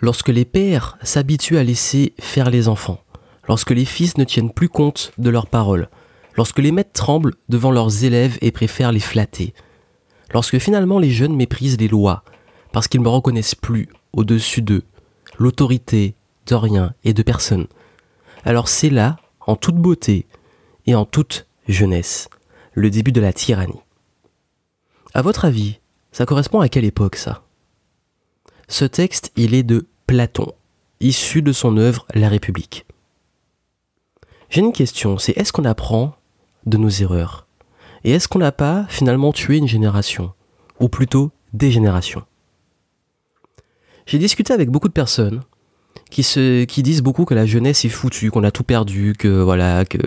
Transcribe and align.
Lorsque 0.00 0.28
les 0.28 0.44
pères 0.44 0.96
s'habituent 1.02 1.58
à 1.58 1.64
laisser 1.64 2.14
faire 2.20 2.50
les 2.50 2.68
enfants, 2.68 3.00
lorsque 3.48 3.72
les 3.72 3.84
fils 3.84 4.16
ne 4.16 4.24
tiennent 4.24 4.52
plus 4.52 4.68
compte 4.68 5.12
de 5.18 5.28
leurs 5.28 5.48
paroles, 5.48 5.88
lorsque 6.36 6.60
les 6.60 6.70
maîtres 6.70 6.92
tremblent 6.92 7.34
devant 7.48 7.72
leurs 7.72 8.04
élèves 8.04 8.38
et 8.40 8.52
préfèrent 8.52 8.92
les 8.92 9.00
flatter, 9.00 9.54
lorsque 10.32 10.58
finalement 10.58 11.00
les 11.00 11.10
jeunes 11.10 11.34
méprisent 11.34 11.80
les 11.80 11.88
lois, 11.88 12.22
parce 12.72 12.86
qu'ils 12.86 13.02
ne 13.02 13.08
reconnaissent 13.08 13.56
plus, 13.56 13.88
au-dessus 14.12 14.62
d'eux, 14.62 14.84
l'autorité 15.36 16.14
de 16.46 16.54
rien 16.54 16.94
et 17.02 17.12
de 17.12 17.22
personne, 17.22 17.66
alors 18.44 18.68
c'est 18.68 18.90
là, 18.90 19.16
en 19.40 19.56
toute 19.56 19.76
beauté 19.76 20.26
et 20.86 20.94
en 20.94 21.04
toute 21.04 21.46
jeunesse, 21.66 22.28
le 22.72 22.90
début 22.90 23.12
de 23.12 23.20
la 23.20 23.32
tyrannie. 23.32 23.82
À 25.12 25.22
votre 25.22 25.44
avis, 25.44 25.80
ça 26.12 26.24
correspond 26.24 26.60
à 26.60 26.68
quelle 26.68 26.84
époque 26.84 27.16
ça? 27.16 27.47
Ce 28.70 28.84
texte, 28.84 29.32
il 29.34 29.54
est 29.54 29.62
de 29.62 29.86
Platon, 30.06 30.52
issu 31.00 31.40
de 31.40 31.52
son 31.52 31.78
œuvre 31.78 32.06
La 32.14 32.28
République. 32.28 32.84
J'ai 34.50 34.60
une 34.60 34.74
question, 34.74 35.16
c'est 35.16 35.36
est-ce 35.38 35.52
qu'on 35.52 35.64
apprend 35.64 36.16
de 36.66 36.76
nos 36.76 36.90
erreurs? 36.90 37.46
Et 38.04 38.12
est-ce 38.12 38.28
qu'on 38.28 38.40
n'a 38.40 38.52
pas 38.52 38.84
finalement 38.90 39.32
tué 39.32 39.56
une 39.56 39.66
génération? 39.66 40.32
Ou 40.80 40.90
plutôt 40.90 41.30
des 41.54 41.70
générations? 41.70 42.24
J'ai 44.04 44.18
discuté 44.18 44.52
avec 44.52 44.68
beaucoup 44.68 44.88
de 44.88 44.92
personnes 44.92 45.40
qui, 46.10 46.22
se, 46.22 46.64
qui 46.64 46.82
disent 46.82 47.02
beaucoup 47.02 47.24
que 47.24 47.34
la 47.34 47.46
jeunesse 47.46 47.86
est 47.86 47.90
foutue, 47.90 48.30
qu'on 48.30 48.44
a 48.44 48.50
tout 48.50 48.64
perdu, 48.64 49.14
que 49.18 49.28
voilà, 49.28 49.86
que 49.86 49.98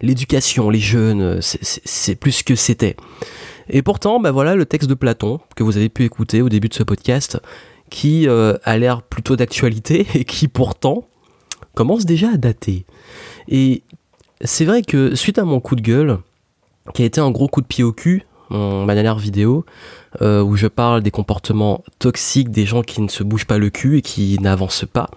l'éducation, 0.00 0.70
les, 0.70 0.78
les 0.78 0.84
jeunes, 0.84 1.40
c'est 1.40 2.16
plus 2.16 2.32
ce 2.32 2.44
que 2.44 2.56
c'était. 2.56 2.96
Et 3.68 3.82
pourtant, 3.82 4.20
bah 4.20 4.32
voilà 4.32 4.56
le 4.56 4.66
texte 4.66 4.88
de 4.88 4.94
Platon 4.94 5.40
que 5.54 5.62
vous 5.62 5.76
avez 5.76 5.88
pu 5.88 6.04
écouter 6.04 6.42
au 6.42 6.48
début 6.48 6.68
de 6.68 6.74
ce 6.74 6.82
podcast, 6.82 7.40
qui 7.90 8.28
euh, 8.28 8.56
a 8.64 8.78
l'air 8.78 9.02
plutôt 9.02 9.36
d'actualité 9.36 10.06
et 10.14 10.24
qui 10.24 10.48
pourtant 10.48 11.04
commence 11.74 12.04
déjà 12.04 12.30
à 12.30 12.36
dater. 12.36 12.86
Et 13.48 13.82
c'est 14.42 14.64
vrai 14.64 14.82
que 14.82 15.14
suite 15.14 15.38
à 15.38 15.44
mon 15.44 15.60
coup 15.60 15.76
de 15.76 15.82
gueule, 15.82 16.18
qui 16.94 17.02
a 17.02 17.04
été 17.04 17.20
un 17.20 17.30
gros 17.30 17.48
coup 17.48 17.60
de 17.60 17.66
pied 17.66 17.84
au 17.84 17.92
cul, 17.92 18.24
ma 18.50 18.94
dernière 18.94 19.18
vidéo, 19.18 19.64
euh, 20.22 20.40
où 20.40 20.56
je 20.56 20.68
parle 20.68 21.02
des 21.02 21.10
comportements 21.10 21.82
toxiques 21.98 22.50
des 22.50 22.64
gens 22.64 22.82
qui 22.82 23.02
ne 23.02 23.08
se 23.08 23.24
bougent 23.24 23.46
pas 23.46 23.58
le 23.58 23.70
cul 23.70 23.98
et 23.98 24.02
qui 24.02 24.38
n'avancent 24.40 24.86
pas, 24.90 25.10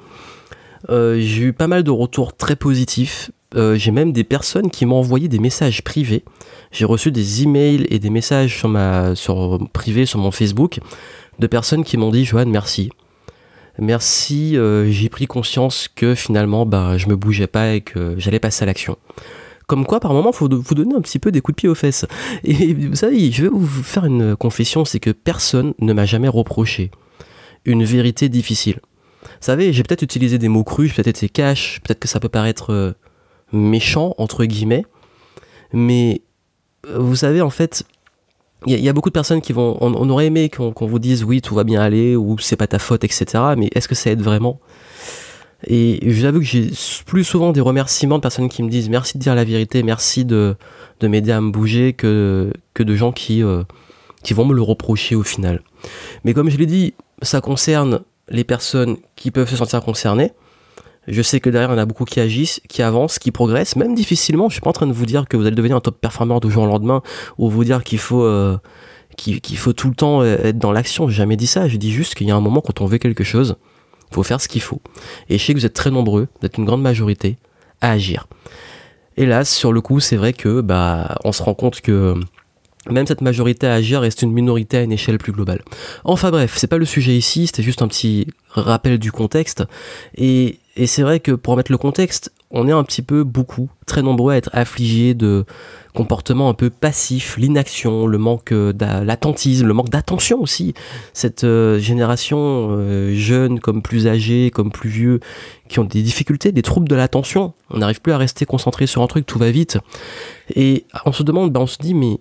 euh, 0.90 1.20
j'ai 1.20 1.44
eu 1.44 1.54
pas 1.54 1.68
mal 1.68 1.84
de 1.84 1.92
retours 1.92 2.36
très 2.36 2.56
positifs. 2.56 3.32
j'ai 3.56 3.92
même 3.92 4.12
des 4.12 4.24
personnes 4.24 4.70
qui 4.70 4.86
m'ont 4.86 4.98
envoyé 4.98 5.28
des 5.28 5.40
messages 5.40 5.84
privés 5.84 6.24
j'ai 6.72 6.86
reçu 6.86 7.12
des 7.12 7.44
emails 7.44 7.86
et 7.90 8.00
des 8.00 8.10
messages 8.10 8.58
sur 8.58 8.70
ma, 8.70 9.16
sur, 9.16 9.60
privés 9.74 10.06
sur 10.06 10.20
mon 10.20 10.32
Facebook 10.32 10.80
de 11.40 11.48
personnes 11.48 11.84
qui 11.84 11.98
m'ont 11.98 12.12
dit 12.12 12.26
Johan, 12.26 12.46
merci. 12.46 12.90
Merci, 13.80 14.58
euh, 14.58 14.92
j'ai 14.92 15.08
pris 15.08 15.26
conscience 15.26 15.88
que 15.88 16.14
finalement, 16.14 16.66
bah, 16.66 16.98
je 16.98 17.08
me 17.08 17.16
bougeais 17.16 17.48
pas 17.48 17.76
et 17.76 17.82
que 17.82 18.16
j'allais 18.18 18.40
passer 18.40 18.64
à 18.64 18.66
l'action. 18.66 18.98
Comme 19.68 19.86
quoi, 19.86 20.00
par 20.00 20.14
moment, 20.14 20.32
faut 20.34 20.50
vous 20.50 20.76
donner 20.76 20.96
un 20.96 21.02
petit 21.02 21.20
peu 21.20 21.32
des 21.32 21.42
coups 21.42 21.56
de 21.56 21.60
pied 21.62 21.70
aux 21.70 21.76
fesses. 21.76 22.06
Et 22.44 22.74
vous 22.74 22.96
savez, 22.96 23.32
je 23.32 23.44
vais 23.44 23.50
vous 23.50 23.84
faire 23.84 24.06
une 24.06 24.36
confession, 24.36 24.84
c'est 24.84 25.00
que 25.00 25.12
personne 25.12 25.74
ne 25.80 25.94
m'a 25.94 26.06
jamais 26.06 26.28
reproché 26.28 26.92
une 27.66 27.84
vérité 27.84 28.28
difficile. 28.28 28.80
Vous 29.22 29.28
savez, 29.42 29.72
j'ai 29.72 29.84
peut-être 29.84 30.02
utilisé 30.02 30.38
des 30.38 30.50
mots 30.50 30.64
crus, 30.64 30.94
peut-être 30.94 31.08
été 31.08 31.30
cash, 31.30 31.80
peut-être 31.84 32.00
que 32.00 32.08
ça 32.08 32.20
peut 32.20 32.30
paraître 32.30 32.74
euh, 32.74 32.94
méchant, 33.54 34.14
entre 34.18 34.46
guillemets, 34.46 34.86
mais 35.72 36.22
vous 36.94 37.16
savez, 37.16 37.42
en 37.42 37.50
fait, 37.50 37.84
il 38.66 38.80
y, 38.80 38.90
a 38.90 38.94
beaucoup 38.94 39.10
de 39.10 39.14
personnes 39.14 39.42
qui 39.42 39.54
vont. 39.54 39.78
On, 39.80 40.10
aurait 40.10 40.26
aimé 40.26 40.50
qu'on 40.50 40.74
vous 40.86 41.00
dise 41.00 41.24
oui, 41.24 41.42
tout 41.42 41.56
va 41.56 41.64
bien 41.64 41.82
aller, 41.82 42.18
ou 42.18 42.38
c'est 42.40 42.58
pas 42.58 42.68
ta 42.68 42.78
faute, 42.78 43.06
etc. 43.06 43.26
Mais 43.58 43.70
est-ce 43.74 43.88
que 43.88 43.96
ça 43.96 44.12
aide 44.12 44.22
vraiment? 44.22 44.60
Et 45.66 46.00
je 46.04 46.20
vous 46.20 46.26
avoue 46.26 46.40
que 46.40 46.46
j'ai 46.46 46.70
plus 47.06 47.24
souvent 47.24 47.52
des 47.52 47.62
remerciements 47.62 48.18
de 48.18 48.22
personnes 48.22 48.50
qui 48.50 48.64
me 48.64 48.70
disent 48.70 48.90
merci 48.90 49.18
de 49.18 49.24
dire 49.24 49.36
la 49.36 49.44
vérité, 49.44 49.82
merci 49.84 50.26
de, 50.26 50.56
de 51.00 51.08
m'aider 51.08 51.32
à 51.32 51.42
me 51.42 51.52
bouger, 51.52 51.94
que, 51.94 52.52
que 52.74 52.84
de 52.84 52.96
gens 52.96 53.12
qui, 53.12 53.44
euh, 53.44 53.64
qui 54.24 54.34
vont 54.34 54.46
me 54.46 54.54
le 54.54 54.62
reprocher 54.62 55.16
au 55.16 55.24
final. 55.24 55.62
Mais 56.26 56.34
comme 56.34 56.50
je 56.50 56.58
l'ai 56.58 56.66
dit, 56.66 56.94
ça 57.22 57.42
concerne 57.42 58.02
les 58.30 58.44
personnes 58.44 58.98
qui 59.16 59.32
peuvent 59.32 59.50
se 59.50 59.56
sentir 59.56 59.82
concernées. 59.82 60.32
Je 61.08 61.22
sais 61.22 61.40
que 61.40 61.50
derrière, 61.50 61.70
il 61.70 61.74
y 61.74 61.76
en 61.76 61.82
a 61.82 61.86
beaucoup 61.86 62.06
qui 62.06 62.20
agissent, 62.20 62.62
qui 62.68 62.82
avancent, 62.82 63.20
qui 63.20 63.32
progressent, 63.32 63.76
même 63.76 63.96
difficilement. 63.96 64.50
Je 64.50 64.54
suis 64.54 64.62
pas 64.62 64.70
en 64.70 64.74
train 64.74 64.88
de 64.88 64.94
vous 64.94 65.06
dire 65.06 65.28
que 65.28 65.38
vous 65.38 65.46
allez 65.46 65.56
devenir 65.56 65.78
un 65.78 65.82
top 65.82 66.00
performeur 66.00 66.40
du 66.40 66.52
jour 66.52 66.64
au 66.64 66.68
lendemain 66.68 67.02
ou 67.38 67.50
vous 67.50 67.64
dire 67.64 67.84
qu'il 67.84 68.00
faut, 68.00 68.24
euh, 68.24 68.58
qu'il 69.18 69.58
faut 69.58 69.74
tout 69.74 69.90
le 69.90 69.96
temps 69.96 70.22
euh, 70.22 70.38
être 70.44 70.60
dans 70.60 70.72
l'action. 70.72 71.08
J'ai 71.08 71.16
jamais 71.16 71.38
dit 71.38 71.48
ça. 71.48 71.68
Je 71.68 71.78
dis 71.78 71.92
juste 71.92 72.16
qu'il 72.16 72.28
y 72.28 72.32
a 72.32 72.36
un 72.36 72.42
moment 72.42 72.62
quand 72.62 72.82
on 72.82 72.86
veut 72.86 72.98
quelque 72.98 73.24
chose, 73.24 73.56
il 74.12 74.16
faut 74.16 74.24
faire 74.24 74.40
ce 74.42 74.48
qu'il 74.48 74.62
faut. 74.62 74.82
Et 75.30 75.38
je 75.38 75.44
sais 75.44 75.54
que 75.54 75.60
vous 75.60 75.66
êtes 75.66 75.74
très 75.74 75.92
nombreux, 75.92 76.28
vous 76.40 76.46
êtes 76.46 76.58
une 76.58 76.66
grande 76.66 76.82
majorité 76.82 77.38
à 77.82 77.92
agir. 77.92 78.28
Hélas, 79.18 79.50
sur 79.50 79.74
le 79.74 79.82
coup, 79.82 80.00
c'est 80.00 80.16
vrai 80.16 80.34
que 80.34 80.62
bah, 80.62 81.18
on 81.24 81.32
se 81.32 81.44
rend 81.44 81.54
compte 81.54 81.82
que 81.82 82.16
même 82.90 83.06
cette 83.06 83.22
majorité 83.22 83.68
à 83.68 83.74
agir 83.74 84.02
reste 84.02 84.22
une 84.22 84.32
minorité 84.32 84.78
à 84.78 84.82
une 84.82 84.92
échelle 84.92 85.18
plus 85.18 85.32
globale. 85.32 85.62
Enfin 86.04 86.32
bref, 86.32 86.56
c'est 86.58 86.68
pas 86.68 86.78
le 86.78 86.86
sujet 86.86 87.16
ici, 87.16 87.48
c'était 87.48 87.64
juste 87.64 87.82
un 87.82 87.88
petit 87.88 88.28
rappel 88.50 88.98
du 88.98 89.12
contexte. 89.12 89.64
Et, 90.16 90.60
et 90.76 90.88
c'est 90.88 91.04
vrai 91.04 91.20
que 91.20 91.32
pour 91.32 91.56
mettre 91.58 91.72
le 91.72 91.78
contexte, 91.78 92.32
on 92.52 92.68
est 92.68 92.72
un 92.72 92.84
petit 92.84 93.04
peu 93.04 93.24
beaucoup, 93.24 93.70
très 93.86 94.02
nombreux 94.02 94.34
à 94.34 94.38
être 94.38 94.50
affligés 94.54 95.14
de 95.14 95.46
comportements 95.94 96.50
un 96.50 96.54
peu 96.54 96.70
passifs, 96.70 97.38
l'inaction, 97.38 98.08
le 98.08 98.18
manque 98.18 98.54
d'attentisme, 98.54 99.68
le 99.68 99.74
manque 99.74 99.90
d'attention 99.90 100.42
aussi. 100.42 100.74
Cette 101.14 101.44
euh, 101.44 101.78
génération 101.78 102.70
euh, 102.72 103.14
jeune 103.14 103.60
comme 103.60 103.82
plus 103.82 104.08
âgée, 104.08 104.50
comme 104.52 104.72
plus 104.72 104.90
vieux, 104.90 105.20
qui 105.68 105.80
ont 105.80 105.84
des 105.84 106.02
difficultés, 106.02 106.52
des 106.52 106.62
troubles 106.64 106.90
de 106.90 106.96
l'attention. 106.96 107.54
On 107.70 107.80
n'arrive 107.80 108.02
plus 108.02 108.14
à 108.14 108.18
rester 108.18 108.46
concentré 108.46 108.88
sur 108.88 109.04
un 109.04 109.08
truc, 109.08 109.26
tout 109.28 109.38
va 109.38 109.52
vite. 109.52 109.78
Et 110.56 110.86
on 111.06 111.12
se 111.12 111.22
demande, 111.22 111.52
ben 111.52 111.62
on 111.62 111.68
se 111.68 111.78
dit, 111.78 111.94
mais 111.94 112.20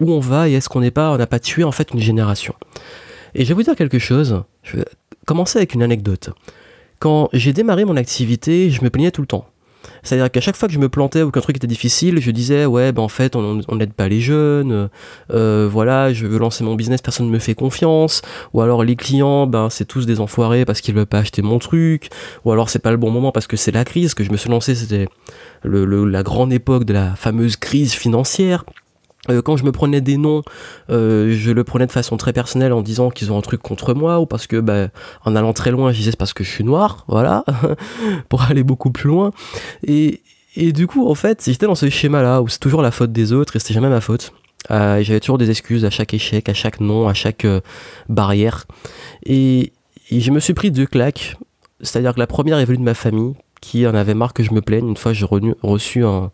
où 0.00 0.10
on 0.10 0.20
va 0.20 0.48
et 0.48 0.54
est-ce 0.54 0.68
qu'on 0.68 0.80
n'est 0.80 0.90
pas, 0.90 1.12
on 1.12 1.16
n'a 1.16 1.26
pas 1.26 1.38
tué 1.38 1.62
en 1.62 1.72
fait 1.72 1.92
une 1.92 2.00
génération? 2.00 2.54
Et 3.34 3.44
je 3.44 3.48
vais 3.48 3.54
vous 3.54 3.62
dire 3.62 3.76
quelque 3.76 4.00
chose. 4.00 4.42
Commencer 5.26 5.58
avec 5.58 5.74
une 5.74 5.82
anecdote. 5.82 6.30
Quand 6.98 7.28
j'ai 7.32 7.52
démarré 7.52 7.84
mon 7.84 7.96
activité, 7.96 8.70
je 8.70 8.84
me 8.84 8.90
plaignais 8.90 9.10
tout 9.10 9.22
le 9.22 9.26
temps. 9.26 9.46
C'est-à-dire 10.02 10.30
qu'à 10.30 10.40
chaque 10.40 10.56
fois 10.56 10.68
que 10.68 10.74
je 10.74 10.78
me 10.78 10.88
plantais 10.88 11.22
ou 11.22 11.30
qu'un 11.30 11.40
truc 11.40 11.56
était 11.56 11.66
difficile, 11.66 12.20
je 12.20 12.30
disais 12.30 12.66
ouais 12.66 12.92
ben 12.92 13.02
en 13.02 13.08
fait 13.08 13.36
on 13.36 13.62
n'aide 13.76 13.92
pas 13.92 14.08
les 14.08 14.20
jeunes, 14.20 14.88
euh, 15.30 15.68
voilà 15.70 16.12
je 16.12 16.26
veux 16.26 16.38
lancer 16.38 16.64
mon 16.64 16.74
business, 16.74 17.00
personne 17.00 17.26
ne 17.26 17.30
me 17.30 17.38
fait 17.38 17.54
confiance, 17.54 18.22
ou 18.52 18.60
alors 18.60 18.84
les 18.84 18.96
clients 18.96 19.46
ben 19.46 19.70
c'est 19.70 19.86
tous 19.86 20.06
des 20.06 20.20
enfoirés 20.20 20.64
parce 20.64 20.80
qu'ils 20.80 20.94
veulent 20.94 21.06
pas 21.06 21.18
acheter 21.18 21.42
mon 21.42 21.58
truc, 21.58 22.10
ou 22.44 22.52
alors 22.52 22.68
c'est 22.68 22.78
pas 22.78 22.90
le 22.90 22.96
bon 22.96 23.10
moment 23.10 23.32
parce 23.32 23.46
que 23.46 23.56
c'est 23.56 23.72
la 23.72 23.84
crise 23.84 24.14
que 24.14 24.24
je 24.24 24.30
me 24.30 24.36
suis 24.36 24.50
lancé, 24.50 24.74
c'était 24.74 25.08
la 25.64 26.22
grande 26.22 26.52
époque 26.52 26.84
de 26.84 26.92
la 26.92 27.14
fameuse 27.14 27.56
crise 27.56 27.92
financière. 27.92 28.64
Euh, 29.28 29.42
quand 29.42 29.56
je 29.56 29.64
me 29.64 29.72
prenais 29.72 30.00
des 30.00 30.16
noms, 30.16 30.42
euh, 30.88 31.34
je 31.36 31.50
le 31.50 31.62
prenais 31.64 31.86
de 31.86 31.92
façon 31.92 32.16
très 32.16 32.32
personnelle 32.32 32.72
en 32.72 32.80
disant 32.80 33.10
qu'ils 33.10 33.32
ont 33.32 33.38
un 33.38 33.42
truc 33.42 33.60
contre 33.60 33.92
moi 33.92 34.18
ou 34.20 34.26
parce 34.26 34.46
que, 34.46 34.56
bah, 34.56 34.88
en 35.24 35.36
allant 35.36 35.52
très 35.52 35.70
loin, 35.70 35.92
je 35.92 35.98
disais 35.98 36.12
c'est 36.12 36.16
parce 36.16 36.32
que 36.32 36.42
je 36.42 36.50
suis 36.50 36.64
noir, 36.64 37.04
voilà, 37.08 37.44
pour 38.28 38.42
aller 38.42 38.62
beaucoup 38.62 38.90
plus 38.90 39.08
loin. 39.08 39.32
Et, 39.86 40.22
du 40.56 40.86
coup, 40.86 41.08
en 41.08 41.14
fait, 41.14 41.44
j'étais 41.44 41.66
dans 41.66 41.74
ce 41.74 41.88
schéma-là 41.90 42.42
où 42.42 42.48
c'est 42.48 42.58
toujours 42.58 42.82
la 42.82 42.90
faute 42.90 43.12
des 43.12 43.32
autres 43.32 43.56
et 43.56 43.58
c'était 43.58 43.74
jamais 43.74 43.88
ma 43.88 44.00
faute. 44.00 44.32
Euh, 44.70 45.02
J'avais 45.02 45.20
toujours 45.20 45.38
des 45.38 45.50
excuses 45.50 45.84
à 45.84 45.90
chaque 45.90 46.12
échec, 46.12 46.48
à 46.48 46.54
chaque 46.54 46.80
nom, 46.80 47.08
à 47.08 47.14
chaque 47.14 47.46
barrière. 48.08 48.66
Et, 49.24 49.72
et 50.10 50.20
je 50.20 50.30
me 50.30 50.40
suis 50.40 50.54
pris 50.54 50.70
deux 50.70 50.86
claques. 50.86 51.36
C'est-à-dire 51.82 52.14
que 52.14 52.18
la 52.18 52.26
première 52.26 52.58
est 52.58 52.64
venue 52.64 52.78
de 52.78 52.82
ma 52.82 52.94
famille, 52.94 53.34
qui 53.60 53.86
en 53.86 53.94
avait 53.94 54.14
marre 54.14 54.32
que 54.32 54.42
je 54.42 54.52
me 54.52 54.60
plaigne. 54.60 54.88
Une 54.88 54.96
fois, 54.96 55.12
j'ai 55.12 55.26
reçu 55.26 56.04
un, 56.04 56.30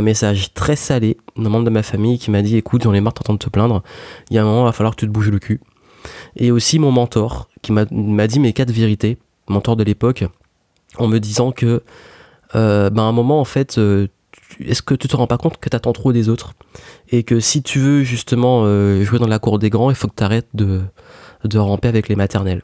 message 0.00 0.54
très 0.54 0.76
salé 0.76 1.16
d'un 1.36 1.48
membre 1.48 1.64
de 1.64 1.70
ma 1.70 1.82
famille 1.82 2.18
qui 2.18 2.30
m'a 2.30 2.42
dit 2.42 2.56
Écoute, 2.56 2.82
j'en 2.84 2.94
ai 2.94 3.00
marre 3.00 3.14
de 3.14 3.36
te 3.36 3.48
plaindre. 3.48 3.82
Il 4.30 4.36
y 4.36 4.38
a 4.38 4.42
un 4.42 4.44
moment, 4.44 4.62
il 4.62 4.66
va 4.66 4.72
falloir 4.72 4.94
que 4.94 5.00
tu 5.00 5.06
te 5.06 5.12
bouges 5.12 5.30
le 5.30 5.38
cul. 5.38 5.60
Et 6.36 6.50
aussi 6.50 6.78
mon 6.78 6.92
mentor 6.92 7.48
qui 7.62 7.72
m'a 7.72 7.84
dit 8.26 8.40
mes 8.40 8.52
quatre 8.52 8.70
vérités, 8.70 9.18
mentor 9.48 9.76
de 9.76 9.84
l'époque, 9.84 10.24
en 10.96 11.08
me 11.08 11.18
disant 11.18 11.52
que, 11.52 11.82
euh, 12.54 12.90
ben, 12.90 13.02
à 13.02 13.06
un 13.06 13.12
moment, 13.12 13.40
en 13.40 13.44
fait, 13.44 13.78
euh, 13.78 14.08
est-ce 14.60 14.82
que 14.82 14.94
tu 14.94 15.08
te 15.08 15.16
rends 15.16 15.26
pas 15.26 15.38
compte 15.38 15.58
que 15.58 15.68
tu 15.68 15.76
attends 15.76 15.92
trop 15.92 16.12
des 16.12 16.28
autres? 16.28 16.54
Et 17.10 17.22
que 17.22 17.40
si 17.40 17.62
tu 17.62 17.78
veux 17.78 18.02
justement 18.02 18.62
euh, 18.64 19.02
jouer 19.04 19.18
dans 19.18 19.26
la 19.26 19.38
cour 19.38 19.58
des 19.58 19.70
grands, 19.70 19.90
il 19.90 19.96
faut 19.96 20.08
que 20.08 20.16
tu 20.16 20.24
arrêtes 20.24 20.48
de, 20.54 20.80
de 21.44 21.58
ramper 21.58 21.88
avec 21.88 22.08
les 22.08 22.16
maternelles. 22.16 22.62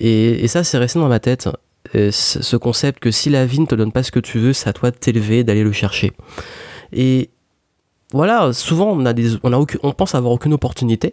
Et, 0.00 0.44
et 0.44 0.48
ça, 0.48 0.64
c'est 0.64 0.78
resté 0.78 0.98
dans 0.98 1.08
ma 1.08 1.20
tête. 1.20 1.48
Euh, 1.94 2.10
ce 2.10 2.56
concept 2.56 2.98
que 3.00 3.10
si 3.10 3.30
la 3.30 3.46
vie 3.46 3.60
ne 3.60 3.66
te 3.66 3.74
donne 3.74 3.92
pas 3.92 4.02
ce 4.02 4.10
que 4.10 4.20
tu 4.20 4.38
veux, 4.38 4.52
c'est 4.52 4.68
à 4.68 4.72
toi 4.72 4.90
de 4.90 4.96
t'élever, 4.96 5.44
d'aller 5.44 5.62
le 5.62 5.72
chercher. 5.72 6.12
Et 6.92 7.30
voilà, 8.12 8.52
souvent 8.52 8.92
on 8.92 9.04
a 9.06 9.12
des, 9.12 9.36
on 9.42 9.52
a 9.52 9.66
on 9.82 9.92
pense 9.92 10.14
avoir 10.14 10.32
aucune 10.32 10.52
opportunité. 10.52 11.12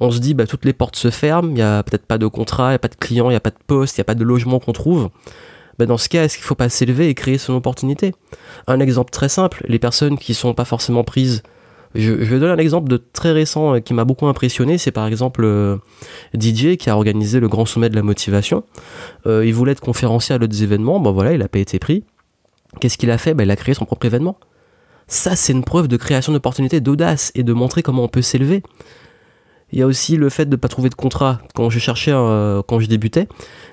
On 0.00 0.10
se 0.10 0.18
dit, 0.18 0.34
bah, 0.34 0.46
toutes 0.46 0.64
les 0.64 0.72
portes 0.72 0.96
se 0.96 1.10
ferment, 1.10 1.48
il 1.50 1.54
n'y 1.54 1.62
a 1.62 1.82
peut-être 1.84 2.06
pas 2.06 2.18
de 2.18 2.26
contrat, 2.26 2.68
il 2.68 2.70
n'y 2.70 2.76
a 2.76 2.80
pas 2.80 2.88
de 2.88 2.96
client, 2.96 3.26
il 3.26 3.32
n'y 3.32 3.36
a 3.36 3.40
pas 3.40 3.50
de 3.50 3.62
poste, 3.64 3.96
il 3.96 4.00
n'y 4.00 4.02
a 4.02 4.06
pas 4.06 4.16
de 4.16 4.24
logement 4.24 4.58
qu'on 4.58 4.72
trouve. 4.72 5.10
Bah, 5.78 5.86
dans 5.86 5.98
ce 5.98 6.08
cas, 6.08 6.24
est-ce 6.24 6.36
qu'il 6.36 6.44
ne 6.44 6.48
faut 6.48 6.54
pas 6.54 6.68
s'élever 6.68 7.08
et 7.08 7.14
créer 7.14 7.38
son 7.38 7.54
opportunité? 7.54 8.12
Un 8.66 8.80
exemple 8.80 9.10
très 9.10 9.28
simple, 9.28 9.64
les 9.68 9.78
personnes 9.78 10.18
qui 10.18 10.34
sont 10.34 10.54
pas 10.54 10.64
forcément 10.64 11.04
prises 11.04 11.42
Je, 11.94 12.12
vais 12.12 12.38
donner 12.38 12.52
un 12.52 12.58
exemple 12.58 12.88
de 12.88 12.96
très 12.96 13.32
récent 13.32 13.80
qui 13.80 13.94
m'a 13.94 14.04
beaucoup 14.04 14.26
impressionné. 14.26 14.78
C'est 14.78 14.90
par 14.90 15.06
exemple 15.06 15.78
DJ 16.38 16.76
qui 16.76 16.90
a 16.90 16.96
organisé 16.96 17.40
le 17.40 17.48
grand 17.48 17.66
sommet 17.66 17.88
de 17.88 17.96
la 17.96 18.02
motivation. 18.02 18.64
il 19.26 19.54
voulait 19.54 19.72
être 19.72 19.80
conférencier 19.80 20.34
à 20.34 20.38
d'autres 20.38 20.62
événements. 20.62 20.98
Bon 21.00 21.12
voilà, 21.12 21.32
il 21.32 21.38
n'a 21.38 21.48
pas 21.48 21.60
été 21.60 21.78
pris. 21.78 22.04
Qu'est-ce 22.80 22.98
qu'il 22.98 23.10
a 23.10 23.18
fait? 23.18 23.34
Ben, 23.34 23.44
Il 23.44 23.50
a 23.50 23.56
créé 23.56 23.74
son 23.74 23.84
propre 23.84 24.06
événement. 24.06 24.38
Ça, 25.06 25.36
c'est 25.36 25.52
une 25.52 25.64
preuve 25.64 25.88
de 25.88 25.96
création 25.96 26.32
d'opportunités, 26.32 26.80
d'audace 26.80 27.30
et 27.34 27.42
de 27.42 27.52
montrer 27.52 27.82
comment 27.82 28.04
on 28.04 28.08
peut 28.08 28.22
s'élever. 28.22 28.62
Il 29.72 29.78
y 29.78 29.82
a 29.82 29.86
aussi 29.86 30.16
le 30.16 30.28
fait 30.28 30.46
de 30.46 30.52
ne 30.52 30.56
pas 30.56 30.68
trouver 30.68 30.88
de 30.88 30.94
contrat. 30.94 31.40
Quand 31.54 31.68
je 31.68 31.78
cherchais, 31.78 32.12
euh, 32.12 32.62
quand 32.66 32.78
je 32.78 32.86
débutais, 32.86 33.28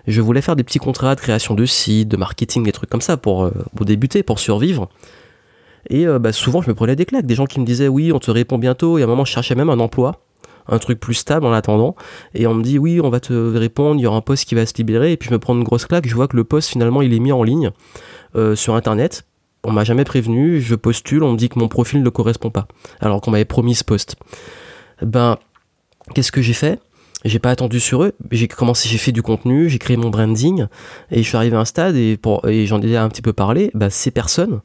je 0.07 0.19
voulais 0.21 0.41
faire 0.41 0.55
des 0.55 0.63
petits 0.63 0.79
contrats 0.79 1.15
de 1.15 1.21
création 1.21 1.53
de 1.53 1.65
sites, 1.65 2.07
de 2.07 2.17
marketing, 2.17 2.63
des 2.63 2.71
trucs 2.71 2.89
comme 2.89 3.01
ça 3.01 3.13
euh, 3.13 3.17
pour 3.17 3.85
débuter, 3.85 4.23
pour 4.23 4.39
survivre. 4.39 4.89
Et 5.89 6.07
euh, 6.07 6.19
bah, 6.19 6.31
souvent, 6.31 6.61
je 6.61 6.69
me 6.69 6.75
prenais 6.75 6.95
des 6.95 7.05
claques. 7.05 7.25
Des 7.25 7.35
gens 7.35 7.45
qui 7.45 7.59
me 7.59 7.65
disaient 7.65 7.87
oui, 7.87 8.11
on 8.11 8.19
te 8.19 8.31
répond 8.31 8.57
bientôt. 8.57 8.97
Et 8.97 9.01
à 9.01 9.05
un 9.05 9.07
moment, 9.07 9.25
je 9.25 9.31
cherchais 9.31 9.55
même 9.55 9.69
un 9.69 9.79
emploi, 9.79 10.23
un 10.67 10.79
truc 10.79 10.99
plus 10.99 11.15
stable 11.15 11.45
en 11.45 11.53
attendant. 11.53 11.95
Et 12.33 12.47
on 12.47 12.53
me 12.53 12.63
dit 12.63 12.77
oui, 12.79 13.01
on 13.01 13.09
va 13.09 13.19
te 13.19 13.33
répondre, 13.33 13.99
il 13.99 14.03
y 14.03 14.07
aura 14.07 14.17
un 14.17 14.21
poste 14.21 14.45
qui 14.45 14.55
va 14.55 14.65
se 14.65 14.73
libérer. 14.77 15.11
Et 15.11 15.17
puis 15.17 15.29
je 15.29 15.33
me 15.33 15.39
prends 15.39 15.55
une 15.55 15.63
grosse 15.63 15.85
claque. 15.85 16.07
Je 16.07 16.15
vois 16.15 16.27
que 16.27 16.37
le 16.37 16.43
poste, 16.43 16.69
finalement, 16.69 17.01
il 17.01 17.13
est 17.13 17.19
mis 17.19 17.31
en 17.31 17.43
ligne 17.43 17.71
sur 18.55 18.75
Internet 18.75 19.25
on 19.63 19.71
m'a 19.71 19.83
jamais 19.83 20.03
prévenu, 20.03 20.61
je 20.61 20.75
postule, 20.75 21.23
on 21.23 21.33
me 21.33 21.37
dit 21.37 21.49
que 21.49 21.59
mon 21.59 21.67
profil 21.67 22.01
ne 22.01 22.09
correspond 22.09 22.49
pas, 22.49 22.67
alors 22.99 23.21
qu'on 23.21 23.31
m'avait 23.31 23.45
promis 23.45 23.75
ce 23.75 23.83
poste. 23.83 24.15
Ben, 25.01 25.37
qu'est-ce 26.13 26.31
que 26.31 26.41
j'ai 26.41 26.53
fait? 26.53 26.79
J'ai 27.23 27.37
pas 27.37 27.51
attendu 27.51 27.79
sur 27.79 28.03
eux, 28.03 28.13
j'ai 28.31 28.47
commencé, 28.47 28.89
j'ai 28.89 28.97
fait 28.97 29.11
du 29.11 29.21
contenu, 29.21 29.69
j'ai 29.69 29.77
créé 29.77 29.95
mon 29.97 30.09
branding, 30.09 30.65
et 31.11 31.21
je 31.21 31.27
suis 31.27 31.37
arrivé 31.37 31.55
à 31.55 31.59
un 31.59 31.65
stade, 31.65 31.95
et, 31.95 32.19
et 32.47 32.65
j'en 32.65 32.81
ai 32.81 32.97
un 32.97 33.09
petit 33.09 33.21
peu 33.21 33.33
parlé, 33.33 33.69
ben, 33.75 33.91
ces 33.91 34.09
personnes 34.09 34.61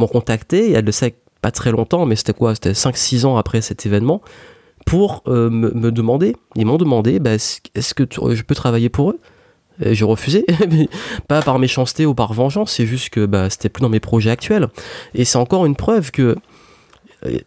m'ont 0.00 0.08
contacté, 0.08 0.66
il 0.66 0.72
y 0.72 0.76
a 0.76 0.82
de 0.82 0.90
ça 0.90 1.06
pas 1.40 1.50
très 1.50 1.70
longtemps, 1.70 2.04
mais 2.06 2.16
c'était 2.16 2.34
quoi? 2.34 2.54
C'était 2.54 2.72
5-6 2.72 3.24
ans 3.24 3.36
après 3.36 3.60
cet 3.60 3.86
événement, 3.86 4.20
pour 4.84 5.22
euh, 5.26 5.48
me, 5.50 5.90
demander, 5.90 6.36
ils 6.56 6.66
m'ont 6.66 6.76
demandé, 6.76 7.18
ben, 7.18 7.34
est-ce 7.34 7.94
que 7.94 8.04
je 8.10 8.42
peux 8.42 8.54
travailler 8.54 8.88
pour 8.88 9.10
eux? 9.10 9.20
J'ai 9.82 10.04
refusé, 10.04 10.44
pas 11.28 11.40
par 11.40 11.58
méchanceté 11.58 12.04
ou 12.04 12.14
par 12.14 12.34
vengeance, 12.34 12.72
c'est 12.72 12.84
juste 12.84 13.08
que 13.08 13.24
bah, 13.24 13.48
c'était 13.48 13.70
plus 13.70 13.80
dans 13.80 13.88
mes 13.88 14.00
projets 14.00 14.30
actuels. 14.30 14.68
Et 15.14 15.24
c'est 15.24 15.38
encore 15.38 15.64
une 15.64 15.76
preuve 15.76 16.10
que 16.10 16.36
euh, 17.26 17.38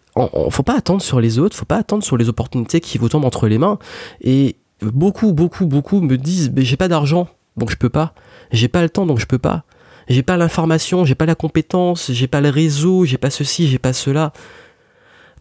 faut 0.50 0.64
pas 0.64 0.78
attendre 0.78 1.02
sur 1.02 1.20
les 1.20 1.40
autres, 1.40 1.56
faut 1.56 1.66
pas 1.66 1.78
attendre 1.78 2.04
sur 2.04 2.18
les 2.18 2.30
opportunités 2.30 2.80
qui 2.80 2.98
vous 2.98 3.10
tombent 3.10 3.26
entre 3.26 3.48
les 3.48 3.60
mains. 3.60 3.78
Et 4.22 4.56
beaucoup, 4.82 5.34
beaucoup, 5.34 5.66
beaucoup 5.66 6.02
me 6.02 6.18
disent, 6.18 6.52
mais 6.56 6.64
j'ai 6.64 6.78
pas 6.78 6.88
d'argent, 6.88 7.28
donc 7.58 7.70
je 7.70 7.78
peux 7.78 7.90
pas. 7.90 8.14
J'ai 8.52 8.68
pas 8.68 8.82
le 8.82 8.90
temps, 8.90 9.06
donc 9.06 9.20
je 9.20 9.26
peux 9.26 9.40
pas. 9.40 9.64
J'ai 10.08 10.24
pas 10.24 10.38
l'information, 10.38 11.06
j'ai 11.06 11.16
pas 11.16 11.26
la 11.26 11.36
compétence, 11.36 12.12
j'ai 12.12 12.28
pas 12.28 12.42
le 12.42 12.50
réseau, 12.50 13.06
j'ai 13.06 13.18
pas 13.18 13.30
ceci, 13.30 13.68
j'ai 13.68 13.80
pas 13.80 13.94
cela. 13.94 14.34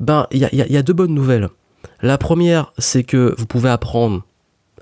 Ben, 0.00 0.26
il 0.30 0.38
y 0.38 0.76
a, 0.76 0.82
deux 0.82 0.92
bonnes 0.92 1.14
nouvelles. 1.14 1.48
La 2.00 2.18
première, 2.18 2.72
c'est 2.78 3.04
que 3.04 3.34
vous 3.38 3.46
pouvez 3.46 3.70
apprendre 3.70 4.24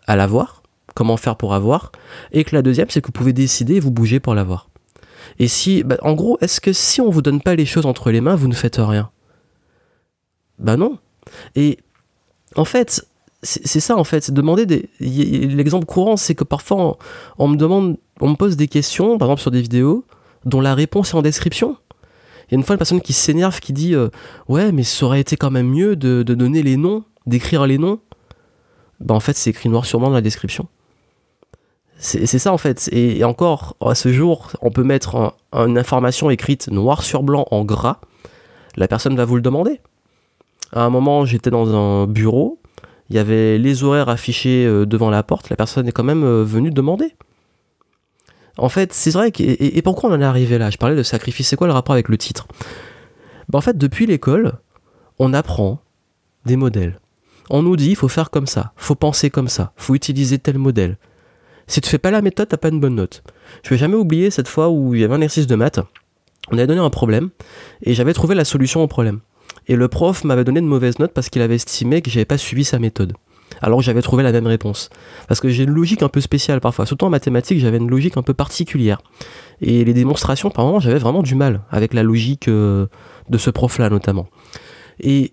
à 0.07 0.17
l'avoir 0.17 0.61
comment 0.95 1.17
faire 1.17 1.37
pour 1.37 1.55
avoir, 1.55 1.93
et 2.33 2.45
que 2.45 2.55
la 2.55 2.63
deuxième, 2.63 2.91
c'est 2.91 3.01
que 3.01 3.07
vous 3.07 3.13
pouvez 3.13 3.33
décider 3.33 3.77
et 3.77 3.81
vous 3.81 3.91
bouger 3.91 4.21
pour 4.21 4.35
l'avoir. 4.35 4.69
Et 5.39 5.49
si, 5.49 5.83
bah, 5.83 5.97
en 6.03 6.15
gros, 6.15 6.37
est-ce 6.41 6.61
que 6.61 6.73
si 6.73 7.01
on 7.01 7.11
vous 7.11 7.23
donne 7.23 7.41
pas 7.41 7.55
les 7.55 7.65
choses 7.65 7.87
entre 7.87 8.11
les 8.11 8.21
mains, 8.21 8.35
vous 8.35 8.49
ne 8.49 8.55
faites 8.55 8.77
rien? 8.79 9.11
Bah 10.59 10.77
non. 10.77 10.99
Et 11.55 11.79
en 12.57 12.65
fait, 12.65 13.07
c'est 13.43 13.81
ça 13.81 13.97
en 13.97 14.05
fait, 14.05 14.23
c'est 14.23 14.35
demander 14.35 14.67
des. 14.67 14.91
L'exemple 15.01 15.87
courant, 15.87 16.17
c'est 16.17 16.35
que 16.35 16.45
parfois 16.45 16.99
on, 17.39 17.49
me 17.49 17.57
demande, 17.57 17.97
on 18.21 18.29
me 18.29 18.35
pose 18.37 18.57
des 18.57 18.69
questions, 18.69 19.19
par 19.19 19.29
exemple 19.29 19.43
sur 19.43 19.51
des 19.51 19.63
vidéos, 19.63 20.05
dont 20.45 20.61
la 20.61 20.75
réponse 20.75 21.11
est 21.11 21.17
en 21.17 21.23
description. 21.23 21.77
Il 22.49 22.55
y 22.55 22.57
a 22.57 22.59
une 22.59 22.65
fois 22.65 22.75
une 22.75 22.79
personne 22.79 23.01
qui 23.01 23.13
s'énerve, 23.13 23.61
qui 23.61 23.73
dit 23.73 23.95
euh, 23.95 24.09
Ouais, 24.49 24.73
mais 24.73 24.83
ça 24.83 25.07
aurait 25.07 25.21
été 25.21 25.37
quand 25.37 25.51
même 25.51 25.69
mieux 25.69 25.97
de, 25.97 26.23
donner 26.23 26.63
les 26.63 26.77
noms, 26.77 27.05
d'écrire 27.27 27.67
les 27.67 27.79
noms. 27.79 28.01
Bah 28.99 29.15
en 29.15 29.21
fait, 29.21 29.37
c'est 29.37 29.51
écrit 29.51 29.69
noir 29.69 29.87
sur 29.87 29.99
blanc 29.99 30.09
dans 30.09 30.15
la 30.15 30.21
description. 30.21 30.67
C'est 31.97 32.27
ça 32.27 32.51
en 32.53 32.59
fait. 32.59 32.89
Et, 32.93 33.23
encore, 33.25 33.77
à 33.85 33.95
ce 33.95 34.11
jour, 34.11 34.53
on 34.63 34.71
peut 34.71 34.83
mettre 34.83 35.35
une 35.53 35.77
information 35.77 36.31
écrite 36.31 36.69
noir 36.69 37.03
sur 37.03 37.23
blanc 37.23 37.47
en 37.51 37.63
gras. 37.63 38.01
La 38.77 38.89
personne 38.89 39.15
va 39.17 39.27
vous 39.27 39.37
le 39.37 39.43
demander. 39.43 39.81
À 40.73 40.85
un 40.85 40.91
moment, 40.91 41.27
j'étais 41.27 41.51
dans 41.51 41.75
un 41.75 42.07
bureau. 42.07 42.59
Il 43.11 43.17
y 43.17 43.19
avait 43.19 43.59
les 43.59 43.85
horaires 43.85 44.09
affichés 44.09 44.65
euh, 44.65 44.87
devant 44.87 45.11
la 45.11 45.23
porte. 45.23 45.51
La 45.51 45.57
personne 45.57 45.89
est 45.89 45.93
quand 45.93 46.05
même 46.05 46.25
euh, 46.25 46.45
venue 46.45 46.71
demander. 46.71 47.13
En 48.59 48.69
fait, 48.69 48.93
c'est 48.93 49.11
vrai. 49.11 49.31
Que, 49.33 49.43
et, 49.43 49.83
pourquoi 49.83 50.11
on 50.11 50.15
en 50.15 50.21
est 50.21 50.25
arrivé 50.25 50.59
là? 50.59 50.71
Je 50.71 50.77
parlais 50.77 50.97
de 50.97 51.03
sacrifice. 51.03 51.49
C'est 51.49 51.57
quoi 51.57 51.67
le 51.67 51.73
rapport 51.73 51.95
avec 51.95 52.09
le 52.09 52.19
titre? 52.19 52.47
Ben, 53.49 53.59
En 53.59 53.63
fait, 53.63 53.77
depuis 53.79 54.07
l'école, 54.07 54.55
on 55.19 55.33
apprend 55.35 55.81
des 56.47 56.57
modèles. 56.57 57.01
On 57.49 57.63
nous 57.63 57.77
dit 57.77 57.91
il 57.91 57.97
faut 57.97 58.09
faire 58.09 58.31
comme 58.31 58.47
ça, 58.47 58.73
faut 58.77 58.95
penser 58.95 59.29
comme 59.29 59.49
ça, 59.49 59.73
faut 59.77 59.97
utiliser 59.97 60.39
tel 60.39 60.57
modèle, 60.57 60.99
si 61.71 61.81
tu 61.81 61.89
fais 61.89 61.99
pas 61.99 62.11
la 62.11 62.21
méthode, 62.21 62.49
t'as 62.49 62.57
pas 62.57 62.71
une 62.71 62.81
bonne 62.81 62.97
note. 62.97 63.23
Je 63.63 63.71
vais 63.71 63.79
jamais 63.79 63.95
oublier 63.95 64.33
cette 64.33 64.49
fois 64.49 64.71
où 64.71 64.93
il 64.93 65.03
y 65.03 65.05
avait 65.05 65.15
un 65.15 65.21
exercice 65.21 65.47
de 65.47 65.55
maths. 65.55 65.79
On 66.51 66.59
avait 66.59 66.67
donné 66.67 66.81
un 66.81 66.91
problème 66.91 67.31
et 67.85 67.95
j'avais 67.95 68.13
trouvé 68.13 68.35
la 68.35 68.45
solution 68.45 68.83
au 68.83 68.89
problème. 68.89 69.21
Et 69.69 69.77
le 69.77 69.87
prof 69.87 70.25
m'avait 70.25 70.43
donné 70.43 70.59
une 70.59 70.67
mauvaise 70.67 70.99
note 70.99 71.13
parce 71.13 71.29
qu'il 71.29 71.43
avait 71.43 71.55
estimé 71.55 72.03
que 72.03 72.11
j'avais 72.11 72.25
pas 72.25 72.39
suivi 72.39 72.65
sa 72.65 72.81
méthode. 72.81 73.13
Alors 73.63 73.83
j'avais 73.83 74.03
trouvé 74.03 74.23
la 74.23 74.33
même 74.33 74.47
réponse. 74.47 74.91
Parce 75.29 75.41
que 75.41 75.49
j'ai 75.49 75.65
une 75.65 75.71
logique 75.71 76.03
un 76.03 76.09
peu 76.09 76.21
spéciale 76.21 76.61
parfois. 76.61 76.87
Surtout 76.87 77.07
en 77.07 77.11
mathématiques, 77.11 77.61
j'avais 77.61 77.79
une 77.79 77.91
logique 77.91 78.17
un 78.17 78.23
peu 78.23 78.35
particulière. 78.35 79.03
Et 79.61 79.85
les 79.85 79.93
démonstrations, 79.93 80.51
par 80.51 80.65
moment, 80.65 80.81
j'avais 80.81 80.99
vraiment 80.99 81.23
du 81.23 81.35
mal 81.35 81.63
avec 81.71 81.95
la 81.95 82.03
logique 82.03 82.49
euh, 82.49 82.87
de 83.29 83.39
ce 83.39 83.51
prof-là 83.51 83.91
notamment. 83.91 84.29
Et, 85.01 85.33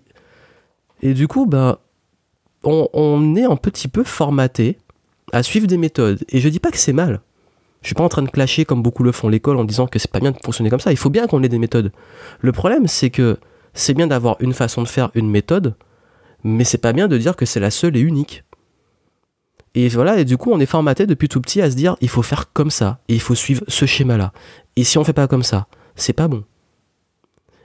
et 1.02 1.14
du 1.14 1.28
coup, 1.28 1.46
ben, 1.46 1.78
on, 2.64 2.88
on 2.92 3.34
est 3.36 3.44
un 3.44 3.56
petit 3.56 3.88
peu 3.88 4.04
formaté 4.04 4.78
à 5.32 5.42
suivre 5.42 5.66
des 5.66 5.78
méthodes. 5.78 6.24
Et 6.28 6.40
je 6.40 6.48
dis 6.48 6.60
pas 6.60 6.70
que 6.70 6.78
c'est 6.78 6.92
mal. 6.92 7.20
Je 7.82 7.88
suis 7.88 7.94
pas 7.94 8.04
en 8.04 8.08
train 8.08 8.22
de 8.22 8.30
clasher 8.30 8.64
comme 8.64 8.82
beaucoup 8.82 9.04
le 9.04 9.12
font 9.12 9.28
l'école 9.28 9.56
en 9.56 9.64
disant 9.64 9.86
que 9.86 9.98
c'est 9.98 10.10
pas 10.10 10.20
bien 10.20 10.32
de 10.32 10.38
fonctionner 10.44 10.70
comme 10.70 10.80
ça. 10.80 10.90
Il 10.90 10.96
faut 10.96 11.10
bien 11.10 11.26
qu'on 11.26 11.42
ait 11.42 11.48
des 11.48 11.58
méthodes. 11.58 11.92
Le 12.40 12.52
problème, 12.52 12.88
c'est 12.88 13.10
que 13.10 13.38
c'est 13.72 13.94
bien 13.94 14.08
d'avoir 14.08 14.36
une 14.40 14.52
façon 14.52 14.82
de 14.82 14.88
faire, 14.88 15.10
une 15.14 15.30
méthode, 15.30 15.74
mais 16.44 16.64
c'est 16.64 16.78
pas 16.78 16.92
bien 16.92 17.08
de 17.08 17.18
dire 17.18 17.36
que 17.36 17.46
c'est 17.46 17.60
la 17.60 17.70
seule 17.70 17.96
et 17.96 18.00
unique. 18.00 18.44
Et 19.74 19.88
voilà, 19.88 20.18
et 20.18 20.24
du 20.24 20.36
coup, 20.36 20.50
on 20.50 20.60
est 20.60 20.66
formaté 20.66 21.06
depuis 21.06 21.28
tout 21.28 21.40
petit 21.40 21.60
à 21.60 21.70
se 21.70 21.76
dire 21.76 21.96
il 22.00 22.08
faut 22.08 22.22
faire 22.22 22.52
comme 22.52 22.70
ça, 22.70 23.00
et 23.08 23.14
il 23.14 23.20
faut 23.20 23.34
suivre 23.34 23.64
ce 23.68 23.86
schéma-là. 23.86 24.32
Et 24.76 24.84
si 24.84 24.98
on 24.98 25.04
fait 25.04 25.12
pas 25.12 25.28
comme 25.28 25.42
ça, 25.42 25.66
c'est 25.94 26.12
pas 26.12 26.28
bon. 26.28 26.44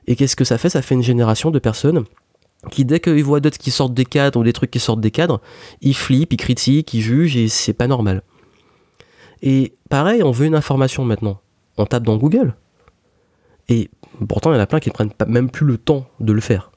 Et 0.08 0.16
qu'est-ce 0.16 0.36
que 0.36 0.44
ça 0.44 0.58
fait? 0.58 0.70
Ça 0.70 0.82
fait 0.82 0.96
une 0.96 1.04
génération 1.04 1.50
de 1.50 1.60
personnes 1.60 2.04
qui 2.72 2.86
dès 2.86 3.00
qu'ils 3.00 3.24
voient 3.24 3.40
d'autres 3.40 3.58
qui 3.58 3.72
sortent 3.72 3.94
des 3.94 4.06
cadres 4.06 4.40
ou 4.40 4.44
des 4.44 4.54
trucs 4.54 4.72
qui 4.72 4.80
sortent 4.80 5.02
des 5.02 5.12
cadres, 5.12 5.42
ils 5.82 5.96
flippent, 5.96 6.34
ils 6.34 6.38
critiquent, 6.38 6.94
ils 6.94 7.02
jugent 7.02 7.36
et 7.36 7.48
c'est 7.48 7.74
pas 7.74 7.88
normal. 7.88 8.24
Et 9.42 9.76
pareil, 9.90 10.24
on 10.24 10.32
veut 10.32 10.46
une 10.46 10.56
information 10.56 11.04
maintenant. 11.04 11.42
On 11.78 11.86
tape 11.86 12.04
dans 12.04 12.18
Google. 12.18 12.56
Et 13.70 13.90
pourtant, 14.28 14.52
il 14.52 14.56
y 14.56 14.58
en 14.58 14.62
a 14.62 14.68
plein 14.68 14.80
qui 14.80 14.90
ne 14.90 14.94
prennent 14.94 15.12
même 15.28 15.50
plus 15.50 15.66
le 15.66 15.78
temps 15.78 16.08
de 16.20 16.32
le 16.32 16.42
faire. 16.42 16.72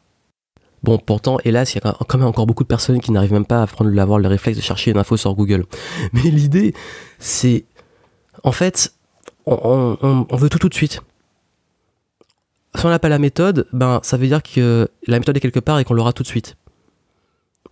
Bon, 0.86 0.96
pourtant, 0.96 1.36
hélas, 1.44 1.74
il 1.74 1.82
y 1.84 1.86
a 1.86 1.96
quand 2.08 2.16
même 2.16 2.26
encore 2.26 2.46
beaucoup 2.46 2.62
de 2.62 2.68
personnes 2.68 3.00
qui 3.00 3.12
n'arrivent 3.12 3.34
même 3.34 3.44
pas 3.44 3.60
à 3.60 3.66
prendre, 3.66 4.00
avoir 4.00 4.18
le 4.18 4.28
réflexe 4.28 4.56
de 4.56 4.62
chercher 4.62 4.92
une 4.92 4.98
info 4.98 5.18
sur 5.18 5.34
Google. 5.34 5.66
Mais 6.14 6.22
l'idée, 6.22 6.72
c'est. 7.18 7.66
En 8.44 8.52
fait, 8.52 8.94
on 9.44 10.26
veut 10.32 10.48
tout 10.48 10.58
tout 10.58 10.70
de 10.70 10.74
suite 10.74 11.02
si 12.76 12.86
on 12.86 12.90
n'a 12.90 12.98
pas 12.98 13.08
la 13.08 13.18
méthode, 13.18 13.66
ben, 13.72 14.00
ça 14.02 14.16
veut 14.16 14.26
dire 14.26 14.42
que 14.42 14.88
la 15.06 15.18
méthode 15.18 15.36
est 15.36 15.40
quelque 15.40 15.60
part 15.60 15.78
et 15.78 15.84
qu'on 15.84 15.94
l'aura 15.94 16.12
tout 16.12 16.22
de 16.22 16.28
suite. 16.28 16.56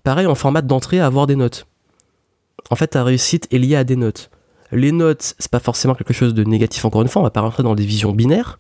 Pareil, 0.03 0.27
en 0.27 0.35
format 0.35 0.63
d'entrée, 0.63 1.01
avoir 1.01 1.27
des 1.27 1.37
notes. 1.37 1.67
En 2.71 2.77
fait, 2.77 2.89
ta 2.89 3.05
réussite 3.05 3.47
est 3.53 3.59
liée 3.59 3.77
à 3.77 3.85
des 3.85 3.97
notes. 3.97 4.31
Les 4.73 4.93
notes, 4.93 5.35
c'est 5.39 5.51
pas 5.51 5.61
forcément 5.61 5.95
quelque 5.95 6.13
chose 6.13 6.35
de 6.35 6.45
négatif, 6.45 6.85
encore 6.85 7.03
une 7.03 7.09
fois, 7.09 7.21
on 7.21 7.25
va 7.25 7.31
pas 7.31 7.41
rentrer 7.41 7.63
dans 7.63 7.75
des 7.75 7.85
visions 7.85 8.13
binaires, 8.13 8.59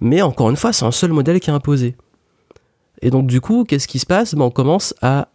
mais 0.00 0.22
encore 0.22 0.50
une 0.50 0.56
fois, 0.56 0.72
c'est 0.72 0.84
un 0.84 0.90
seul 0.90 1.12
modèle 1.12 1.38
qui 1.40 1.50
est 1.50 1.52
imposé. 1.52 1.96
Et 3.02 3.10
donc, 3.10 3.26
du 3.26 3.40
coup, 3.40 3.64
qu'est-ce 3.64 3.88
qui 3.88 3.98
se 3.98 4.06
passe? 4.06 4.34
Ben, 4.34 4.42
On 4.42 4.50
commence 4.50 4.94
à 5.02 5.28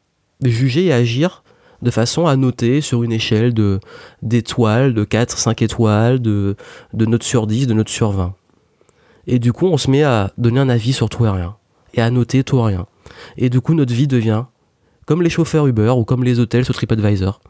juger 0.44 0.86
et 0.86 0.94
agir 0.94 1.44
de 1.82 1.92
façon 1.92 2.28
à 2.28 2.36
noter 2.36 2.82
sur 2.82 3.04
une 3.04 3.12
échelle 3.12 3.54
de 3.54 3.80
d'étoiles, 4.22 4.94
de 4.94 5.04
4, 5.04 5.38
5 5.38 5.62
étoiles, 5.62 6.22
de, 6.22 6.56
de 6.94 7.06
notes 7.06 7.24
sur 7.24 7.46
10, 7.46 7.68
de 7.68 7.74
notes 7.74 7.90
sur 7.90 8.12
20. 8.12 8.34
Et 9.28 9.40
du 9.40 9.54
coup, 9.54 9.68
on 9.68 9.78
se 9.78 9.92
met 9.92 10.04
à 10.04 10.32
donner 10.38 10.60
un 10.60 10.70
avis 10.70 10.94
sur 10.94 11.10
tout 11.10 11.26
et 11.26 11.30
rien. 11.30 11.56
Et 11.94 12.02
à 12.02 12.10
noter 12.10 12.44
tout 12.44 12.58
et 12.60 12.64
rien. 12.64 12.88
Et 13.38 13.50
du 13.50 13.62
coup, 13.62 13.74
notre 13.74 13.94
vie 13.94 14.08
devient 14.08 14.46
comme 15.06 15.22
les 15.22 15.30
chauffeurs 15.30 15.68
Uber 15.68 15.94
ou 15.96 16.06
comme 16.06 16.24
les 16.24 16.40
hôtels 16.40 16.66
sur 16.66 16.74
TripAdvisor. 16.74 17.42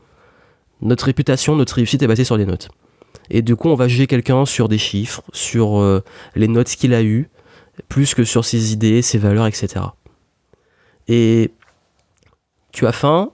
Notre 0.81 1.05
réputation, 1.05 1.55
notre 1.55 1.75
réussite 1.75 2.01
est 2.01 2.07
basée 2.07 2.23
sur 2.23 2.37
des 2.37 2.45
notes. 2.45 2.69
Et 3.29 3.41
du 3.41 3.55
coup, 3.55 3.69
on 3.69 3.75
va 3.75 3.87
juger 3.87 4.07
quelqu'un 4.07 4.45
sur 4.45 4.67
des 4.67 4.77
chiffres, 4.77 5.23
sur 5.31 5.79
euh, 5.79 6.03
les 6.35 6.47
notes 6.47 6.69
qu'il 6.69 6.93
a 6.93 7.03
eues, 7.03 7.29
plus 7.87 8.13
que 8.15 8.23
sur 8.23 8.43
ses 8.43 8.73
idées, 8.73 9.01
ses 9.01 9.17
valeurs, 9.17 9.47
etc. 9.47 9.85
Et 11.07 11.51
tu 12.71 12.87
as 12.87 12.91
faim, 12.91 13.31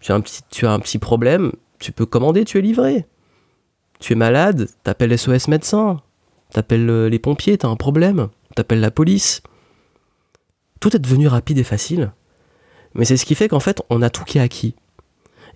tu 0.00 0.12
as 0.12 0.14
un 0.14 0.20
petit, 0.80 0.98
problème, 0.98 1.52
tu 1.78 1.92
peux 1.92 2.06
commander, 2.06 2.44
tu 2.44 2.58
es 2.58 2.62
livré. 2.62 3.06
Tu 3.98 4.14
es 4.14 4.16
malade, 4.16 4.68
t'appelles 4.82 5.18
SOS 5.18 5.48
médecin, 5.48 6.00
T'appelles 6.50 6.90
euh, 6.90 7.08
les 7.08 7.18
pompiers, 7.18 7.56
t'as 7.58 7.68
un 7.68 7.76
problème. 7.76 8.28
T'appelles 8.54 8.80
la 8.80 8.90
police. 8.90 9.42
tout 10.80 10.94
est 10.96 10.98
devenu 10.98 11.28
rapide 11.28 11.58
et 11.58 11.64
facile. 11.64 12.12
Mais 12.94 13.04
c'est 13.04 13.16
ce 13.16 13.24
qui 13.24 13.34
fait 13.34 13.48
qu'en 13.48 13.60
fait, 13.60 13.82
on 13.90 14.02
a 14.02 14.10
tout 14.10 14.24
qui 14.24 14.38
est 14.38 14.40
acquis. 14.40 14.74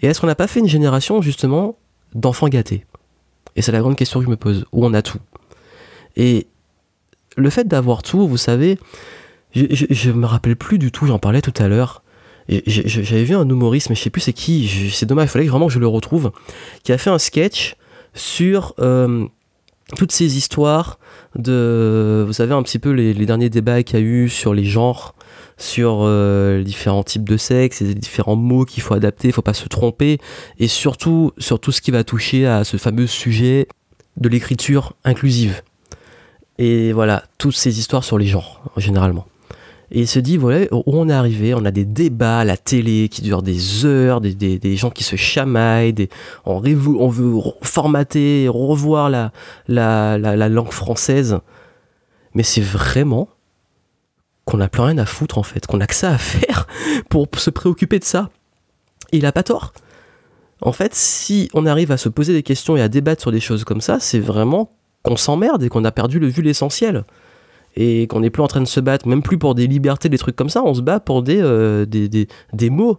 Et 0.01 0.07
est-ce 0.07 0.21
qu'on 0.21 0.27
n'a 0.27 0.35
pas 0.35 0.47
fait 0.47 0.61
une 0.61 0.69
génération, 0.69 1.21
justement, 1.23 1.77
d'enfants 2.15 2.49
gâtés? 2.49 2.87
Et 3.57 3.63
c'est 3.63 3.73
la 3.73 3.81
grande 3.81 3.97
question 3.97 4.21
que 4.21 4.27
je 4.27 4.31
me 4.31 4.37
pose, 4.37 4.67
où 4.73 4.85
on 4.85 4.95
a 4.95 5.03
tout? 5.03 5.19
Et 6.17 6.47
le 7.37 7.51
fait 7.51 7.67
d'avoir 7.67 8.03
tout, 8.03 8.29
vous 8.29 8.37
savez, 8.37 8.79
je, 9.55 10.11
me 10.11 10.27
rappelle 10.27 10.57
plus 10.57 10.79
du 10.79 10.91
tout, 10.91 11.07
j'en 11.07 11.19
parlais 11.19 11.43
tout 11.43 11.55
à 11.57 11.69
l'heure. 11.69 12.03
J'avais 12.49 13.25
vu 13.25 13.35
un 13.35 13.49
humoriste, 13.49 13.89
mais 13.89 13.97
je 13.97 14.03
sais 14.03 14.11
plus 14.11 14.21
c'est 14.21 14.33
qui, 14.33 14.91
c'est 14.93 15.07
dommage, 15.07 15.29
il 15.29 15.31
fallait 15.31 15.47
vraiment 15.47 15.69
que 15.69 15.73
je 15.73 15.79
le 15.79 15.87
retrouve, 15.87 16.33
qui 16.83 16.93
a 16.93 16.99
fait 16.99 17.11
un 17.11 17.19
sketch 17.19 17.77
sur 18.13 18.75
euh, 18.81 19.27
toutes 19.97 20.13
ces 20.13 20.37
histoires 20.37 20.99
de, 21.37 22.25
vous 22.27 22.33
savez, 22.33 22.53
un 22.53 22.63
petit 22.63 22.79
peu 22.79 22.91
les, 22.91 23.15
derniers 23.15 23.49
débats 23.49 23.83
qu'il 23.83 23.99
y 23.99 24.03
a 24.03 24.05
eu 24.05 24.29
sur 24.29 24.53
les 24.53 24.65
genres, 24.65 25.15
sur 25.57 26.01
euh, 26.03 26.59
les 26.59 26.65
différents 26.65 27.05
types 27.05 27.29
de 27.29 27.37
sexe, 27.37 27.81
les 27.81 27.95
différents 27.95 28.37
mots 28.37 28.65
qu'il 28.65 28.83
faut 28.83 28.95
adapter, 28.95 29.29
il 29.29 29.33
faut 29.33 29.43
pas 29.43 29.55
se 29.55 29.69
tromper, 29.69 30.19
et 30.59 30.69
surtout 30.69 31.33
sur 31.39 31.61
tout 31.61 31.73
ce 31.73 31.81
qui 31.81 31.91
va 31.91 32.05
toucher 32.05 32.47
à 32.47 32.65
ce 32.65 32.77
fameux 32.77 33.07
sujet 33.07 33.69
de 34.17 34.29
l'écriture 34.29 34.95
inclusive. 35.05 35.63
Et 36.59 36.93
voilà, 36.93 37.25
toutes 37.39 37.57
ces 37.57 37.79
histoires 37.79 38.05
sur 38.05 38.19
les 38.19 38.27
genres, 38.27 38.63
généralement. 38.77 39.27
Et 39.91 40.01
il 40.01 40.09
se 40.09 40.19
dit, 40.19 40.37
voilà, 40.37 40.67
où 40.73 40.83
on 40.87 41.09
est 41.09 41.13
arrivé, 41.13 41.55
on 41.55 41.65
a 41.65 41.71
des 41.71 41.85
débats 41.85 42.41
à 42.41 42.45
la 42.45 42.57
télé 42.57 43.09
qui 43.09 43.23
durent 43.23 43.43
des 43.43 43.85
heures, 43.85 44.21
des, 44.21 44.35
des, 44.35 44.77
gens 44.77 44.91
qui 44.91 45.05
se 45.05 45.17
chamaillent, 45.17 45.93
des, 45.93 46.09
on, 46.47 46.63
on, 46.65 47.09
veut 47.09 47.35
formater, 47.63 48.49
revoir 48.49 49.11
la, 49.11 49.33
la, 49.69 50.19
la, 50.19 50.49
langue 50.49 50.73
française. 50.73 51.39
Mais 52.35 52.43
c'est 52.43 52.63
vraiment 52.63 53.29
qu'on 54.45 54.57
n'a 54.57 54.69
plus 54.69 54.83
rien 54.83 54.99
à 54.99 55.07
foutre 55.07 55.39
en 55.39 55.43
fait, 55.43 55.67
qu'on 55.67 55.81
a 55.81 55.87
que 55.87 55.95
ça 55.95 56.11
à 56.11 56.19
faire 56.19 56.67
pour 57.09 57.29
se 57.37 57.51
préoccuper 57.51 57.99
de 57.99 58.05
ça. 58.05 58.31
Et 59.13 59.19
il 59.19 59.27
a 59.27 59.33
pas 59.33 59.43
tort. 59.43 59.73
En 60.61 60.73
fait, 60.73 60.95
si 60.95 61.51
on 61.53 61.67
arrive 61.67 61.93
à 61.93 61.97
se 61.99 62.09
poser 62.09 62.33
des 62.33 62.43
questions 62.43 62.77
et 62.77 62.81
à 62.81 62.89
débattre 62.89 63.21
sur 63.21 63.33
des 63.33 63.41
choses 63.41 63.65
comme 63.65 63.81
ça, 63.81 64.01
c'est 64.01 64.19
vraiment 64.19 64.71
qu'on 65.03 65.17
s'emmerde 65.17 65.63
et 65.63 65.69
qu'on 65.69 65.85
a 65.85 65.93
perdu 65.93 66.19
le 66.19 66.27
vue 66.27 66.43
l'essentiel. 66.43 67.05
Et 67.77 68.07
qu'on 68.07 68.21
n'est 68.21 68.31
plus 68.31 68.43
en 68.43 68.47
train 68.47 68.61
de 68.61 68.67
se 68.67 68.81
battre, 68.81 69.09
même 69.09 69.23
plus 69.23 69.39
pour 69.39 69.55
des 69.55 69.67
libertés, 69.67 70.09
des 70.09 70.19
trucs 70.19 70.37
comme 70.37 70.49
ça, 70.49 70.63
on 70.63 70.75
se 70.75 70.81
bat 70.81 71.01
pour 71.01 71.23
des, 71.23 71.41
euh, 71.41 71.85
mots. 72.71 72.99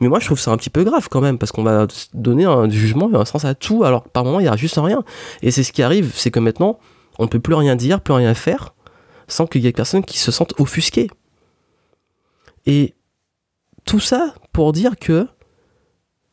Mais 0.00 0.08
moi, 0.08 0.18
je 0.20 0.26
trouve 0.26 0.38
ça 0.38 0.50
un 0.50 0.56
petit 0.58 0.68
peu 0.68 0.84
grave 0.84 1.08
quand 1.10 1.22
même, 1.22 1.38
parce 1.38 1.52
qu'on 1.52 1.62
va 1.62 1.86
donner 2.12 2.44
un 2.44 2.68
jugement 2.68 3.08
un 3.14 3.24
sens 3.24 3.46
à 3.46 3.54
tout, 3.54 3.84
alors 3.84 4.04
que 4.04 4.08
par 4.10 4.24
moment, 4.24 4.40
il 4.40 4.44
n'y 4.44 4.48
a 4.48 4.56
juste 4.56 4.78
rien. 4.78 5.02
Et 5.42 5.50
c'est 5.50 5.62
ce 5.62 5.72
qui 5.72 5.82
arrive, 5.82 6.12
c'est 6.14 6.30
que 6.30 6.40
maintenant, 6.40 6.78
on 7.18 7.24
ne 7.24 7.28
peut 7.28 7.40
plus 7.40 7.54
rien 7.54 7.76
dire, 7.76 8.00
plus 8.02 8.12
rien 8.12 8.34
faire, 8.34 8.74
sans 9.28 9.46
qu'il 9.46 9.62
y 9.62 9.66
ait 9.66 9.72
personne 9.72 10.04
qui 10.04 10.18
se 10.18 10.30
sente 10.30 10.52
offusqué. 10.60 11.08
Et 12.66 12.94
tout 13.86 14.00
ça 14.00 14.34
pour 14.52 14.72
dire 14.72 14.98
que 15.00 15.26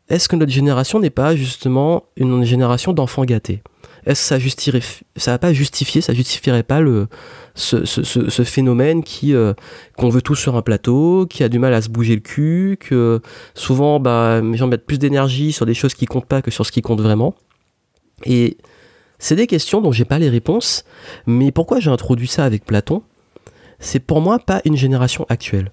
est-ce 0.09 0.27
que 0.27 0.35
notre 0.35 0.51
génération 0.51 0.99
n'est 0.99 1.09
pas 1.09 1.35
justement 1.35 2.03
une 2.17 2.43
génération 2.43 2.91
d'enfants 2.93 3.23
gâtés? 3.23 3.63
Est-ce 4.05 4.21
que 4.21 4.27
ça 4.27 4.39
justifierait, 4.39 4.85
ça 5.15 5.31
va 5.31 5.39
pas 5.39 5.53
justifier, 5.53 6.01
ça 6.01 6.13
justifierait 6.13 6.63
pas 6.63 6.81
le, 6.81 7.07
ce, 7.55 7.85
ce, 7.85 8.03
ce, 8.03 8.43
phénomène 8.43 9.03
qui, 9.03 9.33
euh, 9.33 9.53
qu'on 9.97 10.09
veut 10.09 10.21
tous 10.21 10.35
sur 10.35 10.55
un 10.55 10.61
plateau, 10.61 11.25
qui 11.29 11.43
a 11.43 11.49
du 11.49 11.59
mal 11.59 11.73
à 11.73 11.81
se 11.81 11.89
bouger 11.89 12.15
le 12.15 12.21
cul, 12.21 12.77
que 12.79 13.21
souvent, 13.53 13.99
bah, 13.99 14.41
les 14.41 14.57
gens 14.57 14.67
mettent 14.67 14.85
plus 14.85 14.99
d'énergie 14.99 15.53
sur 15.53 15.65
des 15.65 15.73
choses 15.73 15.93
qui 15.93 16.05
comptent 16.05 16.25
pas 16.25 16.41
que 16.41 16.51
sur 16.51 16.65
ce 16.65 16.71
qui 16.71 16.81
compte 16.81 17.01
vraiment? 17.01 17.35
Et 18.25 18.57
c'est 19.19 19.35
des 19.35 19.47
questions 19.47 19.81
dont 19.81 19.91
j'ai 19.91 20.05
pas 20.05 20.19
les 20.19 20.29
réponses, 20.29 20.83
mais 21.25 21.51
pourquoi 21.51 21.79
j'ai 21.79 21.89
introduit 21.89 22.27
ça 22.27 22.43
avec 22.43 22.65
Platon? 22.65 23.03
C'est 23.79 23.99
pour 23.99 24.21
moi 24.21 24.39
pas 24.39 24.61
une 24.65 24.77
génération 24.77 25.25
actuelle. 25.29 25.71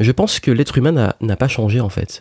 Je 0.00 0.12
pense 0.12 0.40
que 0.40 0.50
l'être 0.50 0.76
humain 0.78 1.12
n'a 1.20 1.36
pas 1.36 1.48
changé 1.48 1.80
en 1.80 1.88
fait 1.88 2.20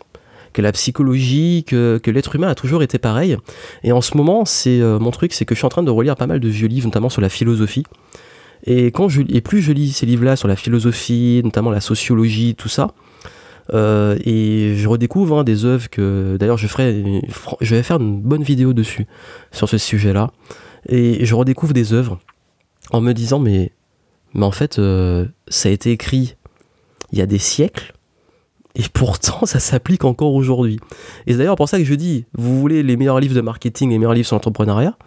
que 0.53 0.61
la 0.61 0.71
psychologie, 0.71 1.63
que, 1.67 1.99
l'être 2.07 2.35
humain 2.35 2.47
a 2.47 2.55
toujours 2.55 2.83
été 2.83 2.97
pareil. 2.97 3.37
Et 3.83 3.91
en 3.91 4.01
ce 4.01 4.15
moment, 4.15 4.45
c'est 4.45 4.79
euh, 4.79 4.99
mon 4.99 5.11
truc, 5.11 5.33
c'est 5.33 5.45
que 5.45 5.55
je 5.55 5.59
suis 5.59 5.65
en 5.65 5.69
train 5.69 5.83
de 5.83 5.91
relire 5.91 6.15
pas 6.15 6.27
mal 6.27 6.39
de 6.39 6.47
vieux 6.47 6.67
livres, 6.67 6.87
notamment 6.87 7.09
sur 7.09 7.21
la 7.21 7.29
philosophie. 7.29 7.83
Et 8.65 8.91
plus 8.91 9.61
je 9.61 9.71
lis 9.73 9.91
ces 9.91 10.05
livres-là 10.05 10.37
sur 10.37 10.47
la 10.47 10.55
philosophie, 10.55 11.41
notamment 11.43 11.69
la 11.69 11.81
sociologie, 11.81 12.55
tout 12.55 12.69
ça, 12.69 12.93
euh, 13.73 14.17
et 14.25 14.75
je 14.75 14.87
redécouvre 14.87 15.39
hein, 15.39 15.43
des 15.43 15.65
œuvres 15.65 15.89
que 15.89 16.35
d'ailleurs 16.39 16.57
je 16.57 16.67
ferai, 16.67 17.21
je 17.61 17.75
vais 17.75 17.83
faire 17.83 17.99
une 17.99 18.21
bonne 18.21 18.43
vidéo 18.43 18.73
dessus 18.73 19.07
sur 19.51 19.69
ce 19.69 19.77
sujet-là. 19.77 20.31
Et 20.89 21.25
je 21.25 21.35
redécouvre 21.35 21.73
des 21.73 21.93
œuvres 21.93 22.19
en 22.91 22.99
me 22.99 23.13
disant 23.13 23.39
mais 23.39 23.71
mais 24.33 24.45
en 24.45 24.51
fait 24.51 24.79
euh, 24.79 25.25
ça 25.47 25.69
a 25.69 25.71
été 25.71 25.91
écrit 25.91 26.35
il 27.11 27.19
y 27.19 27.21
a 27.21 27.25
des 27.25 27.39
siècles 27.39 27.93
et 28.75 28.83
pourtant, 28.91 29.45
ça 29.45 29.59
s'applique 29.59 30.03
encore 30.03 30.33
aujourd'hui. 30.33 30.79
Et 31.27 31.33
c'est 31.33 31.37
d'ailleurs 31.37 31.55
pour 31.55 31.69
ça 31.69 31.77
que 31.77 31.85
je 31.85 31.93
dis, 31.93 32.25
vous 32.33 32.59
voulez 32.59 32.83
les 32.83 32.97
meilleurs 32.97 33.19
livres 33.19 33.35
de 33.35 33.41
marketing, 33.41 33.91
les 33.91 33.99
meilleurs 33.99 34.13
livres 34.13 34.27
sur 34.27 34.35
l'entrepreneuriat 34.35 34.97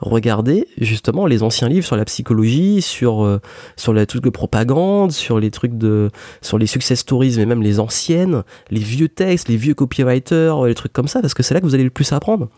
Regardez 0.00 0.66
justement 0.78 1.26
les 1.26 1.42
anciens 1.42 1.68
livres 1.68 1.84
sur 1.84 1.96
la 1.96 2.06
psychologie, 2.06 2.80
sur, 2.80 3.22
euh, 3.22 3.38
sur 3.76 3.92
les 3.92 4.06
trucs 4.06 4.24
de 4.24 4.30
propagande, 4.30 5.12
sur 5.12 5.38
les 5.38 5.50
trucs 5.50 5.76
de. 5.76 6.08
sur 6.40 6.56
les 6.56 6.66
success 6.66 7.00
stories, 7.00 7.34
mais 7.36 7.44
même 7.44 7.62
les 7.62 7.80
anciennes, 7.80 8.42
les 8.70 8.80
vieux 8.80 9.10
textes, 9.10 9.48
les 9.48 9.58
vieux 9.58 9.74
copywriters, 9.74 10.64
les 10.64 10.74
trucs 10.74 10.94
comme 10.94 11.08
ça, 11.08 11.20
parce 11.20 11.34
que 11.34 11.42
c'est 11.42 11.52
là 11.52 11.60
que 11.60 11.66
vous 11.66 11.74
allez 11.74 11.84
le 11.84 11.90
plus 11.90 12.14
apprendre 12.14 12.48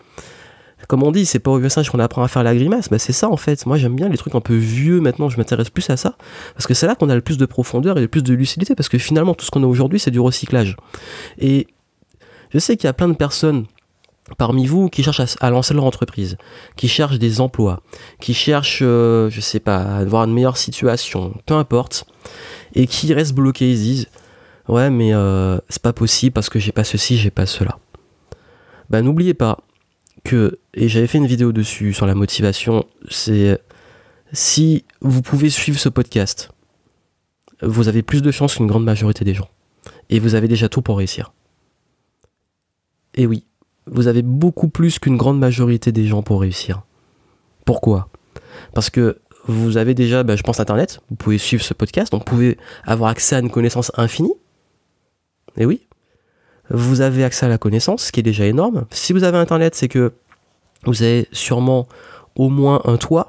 comme 0.88 1.02
on 1.02 1.12
dit, 1.12 1.26
c'est 1.26 1.38
pas 1.38 1.50
au 1.50 1.58
vieux 1.58 1.68
singe 1.68 1.90
qu'on 1.90 1.98
apprend 1.98 2.22
à 2.22 2.28
faire 2.28 2.42
la 2.42 2.54
grimace. 2.54 2.88
Bah, 2.88 2.98
c'est 2.98 3.12
ça 3.12 3.28
en 3.28 3.36
fait. 3.36 3.66
Moi 3.66 3.76
j'aime 3.76 3.94
bien 3.94 4.08
les 4.08 4.16
trucs 4.16 4.34
un 4.34 4.40
peu 4.40 4.54
vieux 4.54 5.00
maintenant, 5.00 5.28
je 5.28 5.36
m'intéresse 5.36 5.70
plus 5.70 5.88
à 5.90 5.96
ça. 5.96 6.16
Parce 6.54 6.66
que 6.66 6.74
c'est 6.74 6.86
là 6.86 6.94
qu'on 6.94 7.08
a 7.08 7.14
le 7.14 7.20
plus 7.20 7.38
de 7.38 7.46
profondeur 7.46 7.98
et 7.98 8.00
le 8.00 8.08
plus 8.08 8.22
de 8.22 8.34
lucidité. 8.34 8.74
Parce 8.74 8.88
que 8.88 8.98
finalement, 8.98 9.34
tout 9.34 9.44
ce 9.44 9.50
qu'on 9.50 9.62
a 9.62 9.66
aujourd'hui, 9.66 10.00
c'est 10.00 10.10
du 10.10 10.20
recyclage. 10.20 10.76
Et 11.38 11.68
je 12.50 12.58
sais 12.58 12.76
qu'il 12.76 12.86
y 12.86 12.90
a 12.90 12.92
plein 12.92 13.08
de 13.08 13.14
personnes 13.14 13.66
parmi 14.38 14.66
vous 14.66 14.88
qui 14.88 15.02
cherchent 15.02 15.36
à, 15.40 15.50
lancer 15.50 15.74
leur 15.74 15.84
entreprise, 15.84 16.36
qui 16.76 16.88
cherchent 16.88 17.18
des 17.18 17.40
emplois, 17.40 17.80
qui 18.20 18.34
cherchent, 18.34 18.80
euh, 18.82 19.28
je 19.30 19.40
sais 19.40 19.60
pas, 19.60 19.78
à 19.78 19.96
avoir 19.98 20.24
une 20.24 20.32
meilleure 20.32 20.56
situation, 20.56 21.34
peu 21.46 21.54
importe, 21.54 22.04
et 22.74 22.86
qui 22.86 23.12
restent 23.12 23.34
bloqués, 23.34 23.70
ils 23.70 23.78
disent 23.78 24.06
Ouais, 24.68 24.90
mais 24.90 25.12
euh, 25.12 25.58
c'est 25.68 25.82
pas 25.82 25.92
possible 25.92 26.32
parce 26.32 26.48
que 26.48 26.58
j'ai 26.58 26.72
pas 26.72 26.84
ceci, 26.84 27.16
j'ai 27.16 27.30
pas 27.30 27.46
cela. 27.46 27.78
Bah 28.90 29.02
n'oubliez 29.02 29.34
pas, 29.34 29.58
que, 30.24 30.58
et 30.74 30.88
j'avais 30.88 31.06
fait 31.06 31.18
une 31.18 31.26
vidéo 31.26 31.52
dessus 31.52 31.92
sur 31.92 32.06
la 32.06 32.14
motivation, 32.14 32.84
c'est 33.08 33.60
si 34.32 34.84
vous 35.00 35.22
pouvez 35.22 35.50
suivre 35.50 35.78
ce 35.78 35.88
podcast, 35.88 36.50
vous 37.62 37.88
avez 37.88 38.02
plus 38.02 38.22
de 38.22 38.30
chances 38.30 38.56
qu'une 38.56 38.66
grande 38.66 38.84
majorité 38.84 39.24
des 39.24 39.34
gens. 39.34 39.48
Et 40.10 40.18
vous 40.18 40.34
avez 40.34 40.48
déjà 40.48 40.68
tout 40.68 40.82
pour 40.82 40.98
réussir. 40.98 41.32
Et 43.14 43.26
oui, 43.26 43.44
vous 43.86 44.06
avez 44.06 44.22
beaucoup 44.22 44.68
plus 44.68 44.98
qu'une 44.98 45.16
grande 45.16 45.38
majorité 45.38 45.92
des 45.92 46.06
gens 46.06 46.22
pour 46.22 46.40
réussir. 46.40 46.82
Pourquoi? 47.64 48.08
Parce 48.74 48.90
que 48.90 49.18
vous 49.46 49.76
avez 49.76 49.94
déjà, 49.94 50.22
bah, 50.22 50.36
je 50.36 50.42
pense, 50.42 50.60
Internet, 50.60 51.00
vous 51.10 51.16
pouvez 51.16 51.38
suivre 51.38 51.62
ce 51.62 51.74
podcast, 51.74 52.12
donc 52.12 52.22
vous 52.22 52.36
pouvez 52.36 52.58
avoir 52.84 53.10
accès 53.10 53.36
à 53.36 53.40
une 53.40 53.50
connaissance 53.50 53.90
infinie. 53.96 54.34
Et 55.56 55.66
oui, 55.66 55.86
vous 56.72 57.02
avez 57.02 57.22
accès 57.22 57.46
à 57.46 57.48
la 57.48 57.58
connaissance, 57.58 58.04
ce 58.04 58.12
qui 58.12 58.20
est 58.20 58.24
déjà 58.24 58.46
énorme. 58.46 58.86
Si 58.90 59.12
vous 59.12 59.24
avez 59.24 59.38
Internet, 59.38 59.74
c'est 59.74 59.88
que 59.88 60.12
vous 60.84 61.02
avez 61.02 61.28
sûrement 61.30 61.86
au 62.34 62.48
moins 62.48 62.80
un 62.84 62.96
toit, 62.96 63.28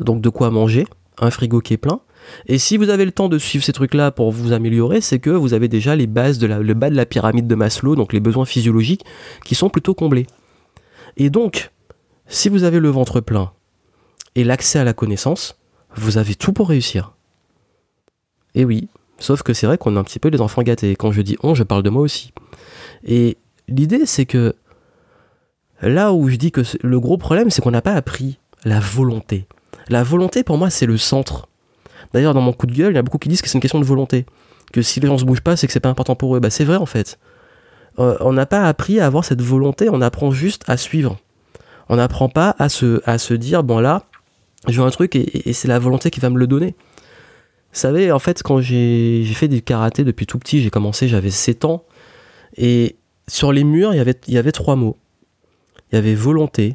donc 0.00 0.20
de 0.20 0.28
quoi 0.28 0.50
manger, 0.50 0.86
un 1.18 1.30
frigo 1.30 1.60
qui 1.60 1.74
est 1.74 1.78
plein. 1.78 2.00
Et 2.46 2.58
si 2.58 2.76
vous 2.76 2.88
avez 2.88 3.04
le 3.04 3.12
temps 3.12 3.28
de 3.28 3.38
suivre 3.38 3.64
ces 3.64 3.72
trucs-là 3.72 4.10
pour 4.10 4.30
vous 4.30 4.52
améliorer, 4.52 5.00
c'est 5.00 5.18
que 5.18 5.30
vous 5.30 5.54
avez 5.54 5.68
déjà 5.68 5.96
les 5.96 6.06
bases 6.06 6.42
le 6.42 6.74
bas 6.74 6.90
de 6.90 6.94
la 6.94 7.06
pyramide 7.06 7.46
de 7.46 7.54
Maslow, 7.54 7.96
donc 7.96 8.12
les 8.12 8.20
besoins 8.20 8.44
physiologiques, 8.44 9.04
qui 9.44 9.54
sont 9.54 9.70
plutôt 9.70 9.94
comblés. 9.94 10.26
Et 11.16 11.30
donc, 11.30 11.72
si 12.26 12.48
vous 12.48 12.64
avez 12.64 12.78
le 12.78 12.90
ventre 12.90 13.20
plein 13.20 13.52
et 14.34 14.44
l'accès 14.44 14.78
à 14.78 14.84
la 14.84 14.92
connaissance, 14.92 15.58
vous 15.96 16.18
avez 16.18 16.34
tout 16.34 16.52
pour 16.52 16.68
réussir. 16.68 17.14
Et 18.54 18.64
oui, 18.64 18.88
sauf 19.18 19.42
que 19.42 19.52
c'est 19.52 19.66
vrai 19.66 19.78
qu'on 19.78 19.96
est 19.96 19.98
un 19.98 20.04
petit 20.04 20.18
peu 20.18 20.28
les 20.28 20.40
enfants 20.40 20.62
gâtés. 20.62 20.96
Quand 20.96 21.12
je 21.12 21.22
dis 21.22 21.36
on, 21.42 21.54
je 21.54 21.62
parle 21.62 21.82
de 21.82 21.90
moi 21.90 22.02
aussi. 22.02 22.32
Et 23.04 23.36
l'idée, 23.68 24.06
c'est 24.06 24.26
que 24.26 24.54
là 25.82 26.12
où 26.12 26.28
je 26.28 26.36
dis 26.36 26.50
que 26.50 26.62
le 26.82 27.00
gros 27.00 27.18
problème, 27.18 27.50
c'est 27.50 27.62
qu'on 27.62 27.70
n'a 27.70 27.82
pas 27.82 27.94
appris 27.94 28.38
la 28.64 28.80
volonté. 28.80 29.46
La 29.88 30.02
volonté, 30.02 30.42
pour 30.42 30.58
moi, 30.58 30.70
c'est 30.70 30.86
le 30.86 30.96
centre. 30.96 31.48
D'ailleurs, 32.12 32.34
dans 32.34 32.40
mon 32.40 32.52
coup 32.52 32.66
de 32.66 32.74
gueule, 32.74 32.92
il 32.92 32.96
y 32.96 32.98
a 32.98 33.02
beaucoup 33.02 33.18
qui 33.18 33.28
disent 33.28 33.42
que 33.42 33.48
c'est 33.48 33.56
une 33.56 33.62
question 33.62 33.80
de 33.80 33.84
volonté. 33.84 34.26
Que 34.72 34.82
si 34.82 35.00
les 35.00 35.06
gens 35.06 35.18
se 35.18 35.24
bougent 35.24 35.40
pas, 35.40 35.56
c'est 35.56 35.66
que 35.66 35.72
c'est 35.72 35.80
pas 35.80 35.88
important 35.88 36.14
pour 36.14 36.36
eux. 36.36 36.40
Bah, 36.40 36.50
c'est 36.50 36.64
vrai, 36.64 36.76
en 36.76 36.86
fait. 36.86 37.18
Euh, 37.98 38.16
on 38.20 38.32
n'a 38.32 38.46
pas 38.46 38.66
appris 38.66 39.00
à 39.00 39.06
avoir 39.06 39.24
cette 39.24 39.42
volonté, 39.42 39.88
on 39.90 40.00
apprend 40.00 40.30
juste 40.30 40.64
à 40.68 40.76
suivre. 40.76 41.18
On 41.88 41.96
n'apprend 41.96 42.28
pas 42.28 42.54
à 42.58 42.68
se, 42.68 43.00
à 43.06 43.18
se 43.18 43.34
dire, 43.34 43.62
bon 43.62 43.80
là, 43.80 44.04
je 44.68 44.80
veux 44.80 44.86
un 44.86 44.90
truc 44.90 45.16
et 45.16 45.52
c'est 45.52 45.68
la 45.68 45.78
volonté 45.78 46.10
qui 46.10 46.20
va 46.20 46.30
me 46.30 46.38
le 46.38 46.46
donner. 46.46 46.74
Vous 47.72 47.78
savez, 47.80 48.10
en 48.10 48.18
fait, 48.18 48.42
quand 48.42 48.60
j'ai 48.60 49.24
fait 49.34 49.48
du 49.48 49.62
karaté 49.62 50.04
depuis 50.04 50.26
tout 50.26 50.38
petit, 50.38 50.62
j'ai 50.62 50.70
commencé, 50.70 51.06
j'avais 51.06 51.30
7 51.30 51.64
ans. 51.64 51.84
Et 52.56 52.96
sur 53.26 53.52
les 53.52 53.64
murs, 53.64 53.92
il 53.94 53.98
y 53.98 54.00
avait, 54.00 54.18
il 54.26 54.52
trois 54.52 54.76
mots. 54.76 54.96
Il 55.92 55.96
y 55.96 55.98
avait 55.98 56.14
volonté, 56.14 56.74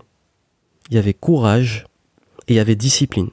il 0.89 0.95
y 0.95 0.97
avait 0.97 1.13
courage 1.13 1.85
et 2.47 2.53
il 2.53 2.55
y 2.55 2.59
avait 2.59 2.75
discipline. 2.75 3.29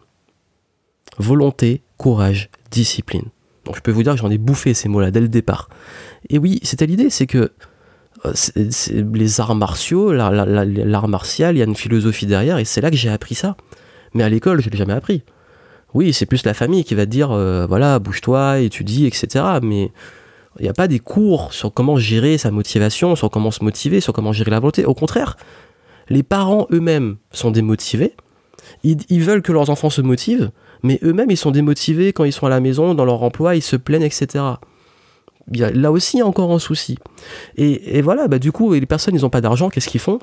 Volonté, 1.19 1.83
courage, 1.97 2.50
discipline. 2.71 3.25
Donc 3.64 3.76
je 3.76 3.81
peux 3.83 3.90
vous 3.90 4.02
dire 4.02 4.14
que 4.14 4.19
j'en 4.19 4.31
ai 4.31 4.38
bouffé 4.38 4.75
ces 4.75 4.88
mots-là 4.88 5.11
dès 5.11 5.21
le 5.21 5.29
départ. 5.29 5.69
Et 6.29 6.38
oui, 6.38 6.61
c'était 6.62 6.87
l'idée, 6.87 7.11
c'est 7.11 7.26
que 7.26 7.52
euh, 8.26 8.33
les 9.14 9.40
arts 9.40 9.55
martiaux, 9.55 10.12
l'art 10.12 11.09
martial, 11.09 11.57
il 11.57 11.59
y 11.61 11.62
a 11.62 11.67
une 11.67 11.76
philosophie 11.76 12.26
derrière, 12.26 12.59
et 12.59 12.64
c'est 12.64 12.81
là 12.81 12.90
que 12.90 12.97
j'ai 12.97 13.09
appris 13.09 13.35
ça. 13.35 13.57
Mais 14.14 14.23
à 14.23 14.29
l'école, 14.29 14.61
je 14.61 14.71
l'ai 14.71 14.76
jamais 14.76 14.93
appris. 14.93 15.23
Oui, 15.94 16.12
c'est 16.12 16.26
plus 16.26 16.44
la 16.44 16.54
famille 16.54 16.85
qui 16.85 16.94
va 16.94 17.06
te 17.06 17.11
dire, 17.11 17.32
euh, 17.32 17.66
voilà, 17.66 17.99
bouge-toi, 17.99 18.61
étudie, 18.61 19.06
etc. 19.06 19.44
Mais 19.62 19.90
il 20.59 20.62
n'y 20.62 20.68
a 20.68 20.75
pas 20.75 20.88
des 20.88 20.99
cours 20.99 21.52
sur 21.52 21.73
comment 21.73 21.97
gérer 21.97 22.38
sa 22.38 22.50
motivation, 22.50 23.16
sur 23.16 23.30
comment 23.30 23.50
se 23.50 23.64
motiver, 23.64 24.00
sur 24.00 24.12
comment 24.12 24.32
gérer 24.32 24.50
la 24.50 24.61
volonté. 24.61 24.85
Au 24.85 24.94
contraire, 24.94 25.37
les 26.09 26.23
parents 26.23 26.66
eux-mêmes 26.73 27.16
sont 27.32 27.50
démotivés. 27.50 28.14
Ils, 28.82 29.23
veulent 29.23 29.42
que 29.42 29.52
leurs 29.52 29.70
enfants 29.70 29.90
se 29.90 30.00
motivent, 30.00 30.50
mais 30.82 30.99
eux-mêmes, 31.02 31.30
ils 31.30 31.37
sont 31.37 31.50
démotivés 31.50 32.12
quand 32.12 32.25
ils 32.25 32.32
sont 32.32 32.47
à 32.47 32.50
la 32.50 32.61
maison, 32.61 32.94
dans 32.94 33.04
leur 33.04 33.23
emploi, 33.23 33.56
ils 33.56 33.62
se 33.62 33.76
plaignent, 33.76 34.02
etc. 34.02 34.44
Il 35.50 35.59
y 35.59 35.64
a 35.64 35.70
là 35.70 35.90
aussi 35.90 36.23
encore 36.23 36.52
un 36.52 36.59
souci. 36.59 36.99
Et, 37.56 38.00
voilà, 38.02 38.28
bah, 38.28 38.38
du 38.38 38.52
coup, 38.52 38.73
les 38.73 38.87
personnes, 38.87 39.14
ils 39.14 39.23
n'ont 39.23 39.30
pas 39.30 39.40
d'argent, 39.40 39.70
qu'est-ce 39.70 39.88
qu'ils 39.88 40.00
font? 40.00 40.18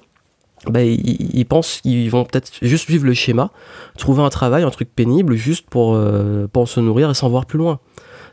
Bah, 0.65 0.83
ils, 0.83 1.45
pensent 1.45 1.81
qu'ils 1.81 2.09
vont 2.09 2.25
peut-être 2.25 2.51
juste 2.61 2.85
suivre 2.85 3.05
le 3.05 3.13
schéma, 3.13 3.51
trouver 3.97 4.23
un 4.23 4.29
travail, 4.29 4.63
un 4.63 4.71
truc 4.71 4.89
pénible, 4.93 5.35
juste 5.35 5.69
pour, 5.69 5.93
euh, 5.95 6.47
pour 6.51 6.67
se 6.67 6.79
nourrir 6.79 7.09
et 7.09 7.13
s'en 7.13 7.29
voir 7.29 7.45
plus 7.45 7.59
loin 7.59 7.79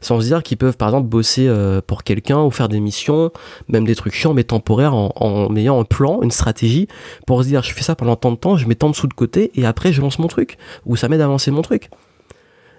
sans 0.01 0.21
se 0.21 0.27
dire 0.27 0.43
qu'ils 0.43 0.59
peuvent 0.59 0.77
par 0.77 0.89
exemple 0.89 1.09
bosser 1.09 1.47
euh, 1.49 1.81
pour 1.85 2.05
quelqu'un 2.05 2.43
ou 2.43 2.51
faire 2.51 2.69
des 2.69 2.79
missions, 2.79 3.33
même 3.69 3.87
des 3.87 3.95
trucs 3.95 4.15
chiants 4.15 4.35
mais 4.35 4.45
temporaires 4.45 4.95
en, 4.95 5.57
ayant 5.57 5.81
un 5.81 5.85
plan, 5.85 6.21
une 6.23 6.31
stratégie 6.31 6.89
pour 7.27 7.43
se 7.43 7.49
dire 7.49 7.63
je 7.63 7.73
fais 7.73 7.83
ça 7.83 7.95
pendant 7.97 8.15
tant 8.15 8.31
de 8.31 8.37
temps, 8.37 8.57
je 8.57 8.69
mets 8.69 8.75
tant 8.75 8.91
de 8.91 8.95
sous 8.95 9.07
de 9.07 9.15
côté 9.15 9.51
et 9.55 9.65
après 9.65 9.93
je 9.93 10.01
lance 10.01 10.19
mon 10.19 10.29
truc 10.29 10.59
ou 10.85 10.97
ça 10.97 11.09
m'aide 11.09 11.23
à 11.23 11.25
avancer 11.25 11.51
mon 11.51 11.63
truc. 11.63 11.89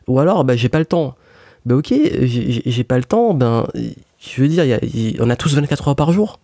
Ou 0.07 0.19
alors 0.19 0.45
bah, 0.45 0.55
j'ai 0.55 0.69
pas 0.69 0.79
le 0.79 0.85
temps. 0.85 1.15
Ben 1.65 1.75
ok, 1.75 1.91
j'ai 2.21 2.83
pas 2.83 2.97
le 2.97 3.03
temps, 3.03 3.33
ben 3.33 3.65
je 4.19 4.39
veux 4.39 4.47
dire, 4.47 4.79
on 5.19 5.29
a 5.31 5.35
tous 5.35 5.55
24 5.55 5.87
heures 5.87 5.95
par 5.95 6.11
jour. 6.11 6.39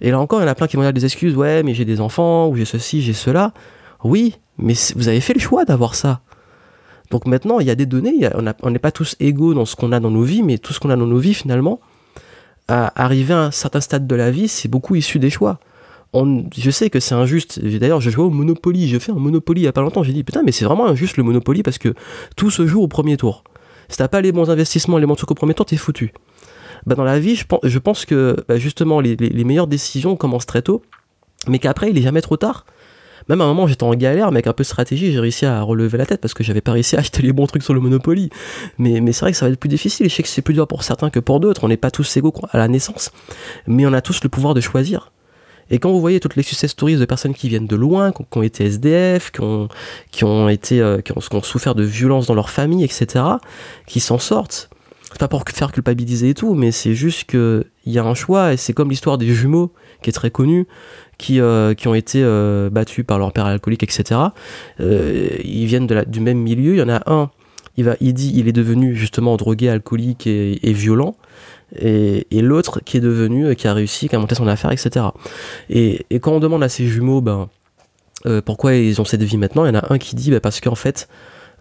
Et 0.00 0.10
là 0.10 0.18
encore, 0.18 0.40
il 0.40 0.44
y 0.44 0.46
en 0.46 0.50
a 0.50 0.54
plein 0.54 0.66
qui 0.66 0.76
vont 0.76 0.82
dire 0.82 0.92
des 0.92 1.04
excuses, 1.04 1.36
ouais, 1.36 1.62
mais 1.62 1.74
j'ai 1.74 1.84
des 1.84 2.00
enfants, 2.00 2.48
ou 2.48 2.56
j'ai 2.56 2.64
ceci, 2.64 3.02
j'ai 3.02 3.12
cela. 3.12 3.52
Oui, 4.02 4.36
mais 4.58 4.74
vous 4.96 5.08
avez 5.08 5.20
fait 5.20 5.34
le 5.34 5.40
choix 5.40 5.64
d'avoir 5.64 5.94
ça. 5.94 6.20
Donc 7.10 7.26
maintenant, 7.26 7.58
il 7.60 7.66
y 7.66 7.70
a 7.70 7.74
des 7.74 7.86
données, 7.86 8.28
on 8.62 8.70
n'est 8.70 8.78
pas 8.78 8.92
tous 8.92 9.16
égaux 9.20 9.52
dans 9.52 9.64
ce 9.64 9.76
qu'on 9.76 9.92
a 9.92 10.00
dans 10.00 10.10
nos 10.10 10.22
vies, 10.22 10.42
mais 10.42 10.58
tout 10.58 10.72
ce 10.72 10.80
qu'on 10.80 10.90
a 10.90 10.96
dans 10.96 11.06
nos 11.06 11.18
vies, 11.18 11.34
finalement, 11.34 11.80
à 12.68 13.02
arriver 13.02 13.34
à 13.34 13.40
un 13.40 13.50
certain 13.50 13.80
stade 13.80 14.06
de 14.06 14.14
la 14.14 14.30
vie, 14.30 14.46
c'est 14.46 14.68
beaucoup 14.68 14.94
issu 14.94 15.18
des 15.18 15.30
choix. 15.30 15.58
On, 16.12 16.44
je 16.56 16.70
sais 16.70 16.90
que 16.90 16.98
c'est 17.00 17.14
injuste. 17.14 17.60
D'ailleurs, 17.64 18.00
je 18.00 18.10
jouais 18.10 18.24
au 18.24 18.30
Monopoly. 18.30 18.88
J'ai 18.88 18.98
fait 18.98 19.12
un 19.12 19.16
Monopoly 19.16 19.62
il 19.62 19.64
y 19.64 19.68
a 19.68 19.72
pas 19.72 19.80
longtemps. 19.80 20.02
J'ai 20.02 20.12
dit 20.12 20.24
putain, 20.24 20.42
mais 20.42 20.52
c'est 20.52 20.64
vraiment 20.64 20.86
injuste 20.86 21.16
le 21.16 21.22
Monopoly 21.22 21.62
parce 21.62 21.78
que 21.78 21.94
tout 22.36 22.50
se 22.50 22.66
joue 22.66 22.82
au 22.82 22.88
premier 22.88 23.16
tour. 23.16 23.44
Si 23.88 23.96
t'as 23.96 24.08
pas 24.08 24.20
les 24.20 24.32
bons 24.32 24.50
investissements, 24.50 24.98
les 24.98 25.06
bons 25.06 25.16
trucs 25.16 25.30
au 25.30 25.34
premier 25.34 25.54
tour, 25.54 25.66
t'es 25.66 25.76
foutu. 25.76 26.12
Bah, 26.86 26.94
dans 26.94 27.04
la 27.04 27.18
vie, 27.18 27.36
je 27.36 27.78
pense, 27.78 28.04
que 28.04 28.36
bah, 28.48 28.56
justement 28.56 29.00
les, 29.00 29.16
meilleures 29.44 29.66
décisions 29.66 30.16
commencent 30.16 30.46
très 30.46 30.62
tôt, 30.62 30.82
mais 31.48 31.58
qu'après 31.58 31.90
il 31.90 31.98
est 31.98 32.02
jamais 32.02 32.22
trop 32.22 32.36
tard. 32.36 32.64
Même 33.28 33.42
à 33.42 33.44
un 33.44 33.48
moment, 33.48 33.66
j'étais 33.66 33.84
en 33.84 33.94
galère, 33.94 34.32
mais 34.32 34.38
avec 34.38 34.46
un 34.48 34.52
peu 34.52 34.62
de 34.62 34.66
stratégie, 34.66 35.12
j'ai 35.12 35.20
réussi 35.20 35.46
à 35.46 35.60
relever 35.62 35.98
la 35.98 36.06
tête 36.06 36.20
parce 36.20 36.34
que 36.34 36.42
j'avais 36.42 36.62
pas 36.62 36.72
réussi 36.72 36.96
à 36.96 36.98
acheter 37.00 37.22
les 37.22 37.32
bons 37.32 37.46
trucs 37.46 37.62
sur 37.62 37.74
le 37.74 37.80
Monopoly. 37.80 38.30
Mais, 38.78 39.00
c'est 39.12 39.20
vrai 39.20 39.32
que 39.32 39.36
ça 39.36 39.46
va 39.46 39.52
être 39.52 39.60
plus 39.60 39.68
difficile. 39.68 40.08
Je 40.08 40.14
sais 40.14 40.22
que 40.22 40.28
c'est 40.28 40.42
plus 40.42 40.54
dur 40.54 40.66
pour 40.66 40.82
certains 40.82 41.10
que 41.10 41.20
pour 41.20 41.38
d'autres. 41.38 41.64
On 41.64 41.68
n'est 41.68 41.76
pas 41.76 41.90
tous 41.90 42.16
égaux 42.16 42.32
à 42.50 42.58
la 42.58 42.66
naissance, 42.66 43.12
mais 43.66 43.86
on 43.86 43.92
a 43.92 44.00
tous 44.00 44.22
le 44.22 44.28
pouvoir 44.28 44.54
de 44.54 44.60
choisir. 44.60 45.12
Et 45.70 45.78
quand 45.78 45.90
vous 45.90 46.00
voyez 46.00 46.18
toutes 46.18 46.36
les 46.36 46.42
success 46.42 46.72
stories 46.72 46.96
de 46.96 47.04
personnes 47.04 47.34
qui 47.34 47.48
viennent 47.48 47.68
de 47.68 47.76
loin, 47.76 48.10
qui 48.10 48.24
ont, 48.36 48.42
été 48.42 48.64
SDF, 48.64 49.30
ont, 49.38 49.68
qui 50.10 50.24
ont 50.24 50.48
euh, 50.48 51.00
qui, 51.00 51.12
ont, 51.12 51.42
souffert 51.42 51.76
de 51.76 51.84
violences 51.84 52.26
dans 52.26 52.34
leur 52.34 52.50
famille, 52.50 52.84
etc., 52.84 53.24
qui 53.86 54.00
s'en 54.00 54.18
sortent, 54.18 54.68
c'est 55.10 55.18
pas 55.18 55.28
pour 55.28 55.44
faire 55.48 55.72
culpabiliser 55.72 56.30
et 56.30 56.34
tout, 56.34 56.54
mais 56.54 56.72
c'est 56.72 56.94
juste 56.94 57.24
que 57.24 57.66
il 57.84 57.92
y 57.92 57.98
a 57.98 58.04
un 58.04 58.14
choix 58.14 58.52
et 58.52 58.56
c'est 58.56 58.72
comme 58.72 58.90
l'histoire 58.90 59.18
des 59.18 59.26
jumeaux 59.26 59.72
qui 60.02 60.10
est 60.10 60.12
très 60.12 60.30
connue 60.30 60.66
qui, 61.20 61.40
euh, 61.40 61.74
qui 61.74 61.86
ont 61.86 61.94
été 61.94 62.22
euh, 62.22 62.70
battus 62.70 63.04
par 63.04 63.18
leur 63.18 63.32
père 63.32 63.44
alcoolique, 63.44 63.82
etc. 63.82 64.20
Euh, 64.80 65.28
ils 65.44 65.66
viennent 65.66 65.86
de 65.86 65.94
la, 65.94 66.04
du 66.04 66.20
même 66.20 66.38
milieu. 66.38 66.74
Il 66.74 66.78
y 66.78 66.82
en 66.82 66.88
a 66.88 67.02
un, 67.06 67.30
il, 67.76 67.84
va, 67.84 67.96
il 68.00 68.14
dit 68.14 68.32
il 68.34 68.48
est 68.48 68.52
devenu 68.52 68.96
justement 68.96 69.36
drogué, 69.36 69.68
alcoolique 69.68 70.26
et, 70.26 70.72
violent. 70.72 71.14
Et, 71.78 72.26
et 72.30 72.40
l'autre 72.40 72.80
qui 72.80 72.96
est 72.96 73.00
devenu, 73.00 73.54
qui 73.54 73.68
a 73.68 73.74
réussi, 73.74 74.08
qui 74.08 74.16
a 74.16 74.18
monté 74.18 74.34
son 74.34 74.48
affaire, 74.48 74.72
etc. 74.72 75.06
Et, 75.68 76.06
et 76.08 76.20
quand 76.20 76.32
on 76.32 76.40
demande 76.40 76.62
à 76.62 76.70
ces 76.70 76.86
jumeaux, 76.86 77.20
ben, 77.20 77.48
pourquoi 78.46 78.74
ils 78.74 79.00
ont 79.00 79.04
cette 79.04 79.22
vie 79.22 79.36
maintenant, 79.36 79.66
il 79.66 79.74
y 79.74 79.76
en 79.76 79.80
a 79.80 79.92
un 79.92 79.98
qui 79.98 80.16
dit 80.16 80.30
ben, 80.30 80.40
parce 80.40 80.60
qu'en 80.60 80.74
fait, 80.74 81.06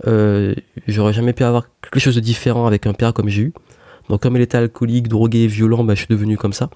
j'aurais 0.06 1.14
jamais 1.14 1.34
pu 1.34 1.44
avoir 1.44 1.68
quelque 1.82 2.00
chose 2.00 2.16
de 2.16 2.22
différent 2.22 2.68
avec 2.68 2.88
un 2.88 2.94
père 2.94 3.14
comme 3.14 3.30
j'ai 3.30 3.44
eu. 3.44 3.54
Donc 4.10 4.22
comme 4.22 4.36
il 4.36 4.42
était 4.42 4.58
alcoolique, 4.58 5.08
drogué, 5.08 5.48
violent, 5.48 5.84
bah, 5.84 5.94
je 5.94 6.00
suis 6.00 6.08
devenu 6.10 6.36
comme 6.36 6.54
ça. 6.54 6.70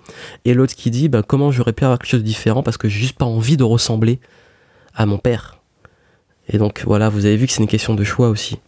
Et 0.45 0.53
l'autre 0.53 0.75
qui 0.75 0.91
dit 0.91 1.09
bah, 1.09 1.23
comment 1.23 1.51
j'aurais 1.51 1.73
pu 1.73 1.83
avoir 1.83 1.99
quelque 1.99 2.09
chose 2.09 2.21
de 2.21 2.25
différent 2.25 2.63
parce 2.63 2.77
que 2.77 2.87
j'ai 2.87 2.99
juste 2.99 3.17
pas 3.17 3.25
envie 3.25 3.57
de 3.57 3.63
ressembler 3.63 4.19
à 4.95 5.05
mon 5.05 5.17
père. 5.17 5.57
Et 6.49 6.57
donc 6.57 6.83
voilà, 6.85 7.09
vous 7.09 7.25
avez 7.25 7.37
vu 7.37 7.47
que 7.47 7.53
c'est 7.53 7.61
une 7.61 7.67
question 7.67 7.95
de 7.95 8.03
choix 8.03 8.29
aussi. 8.29 8.59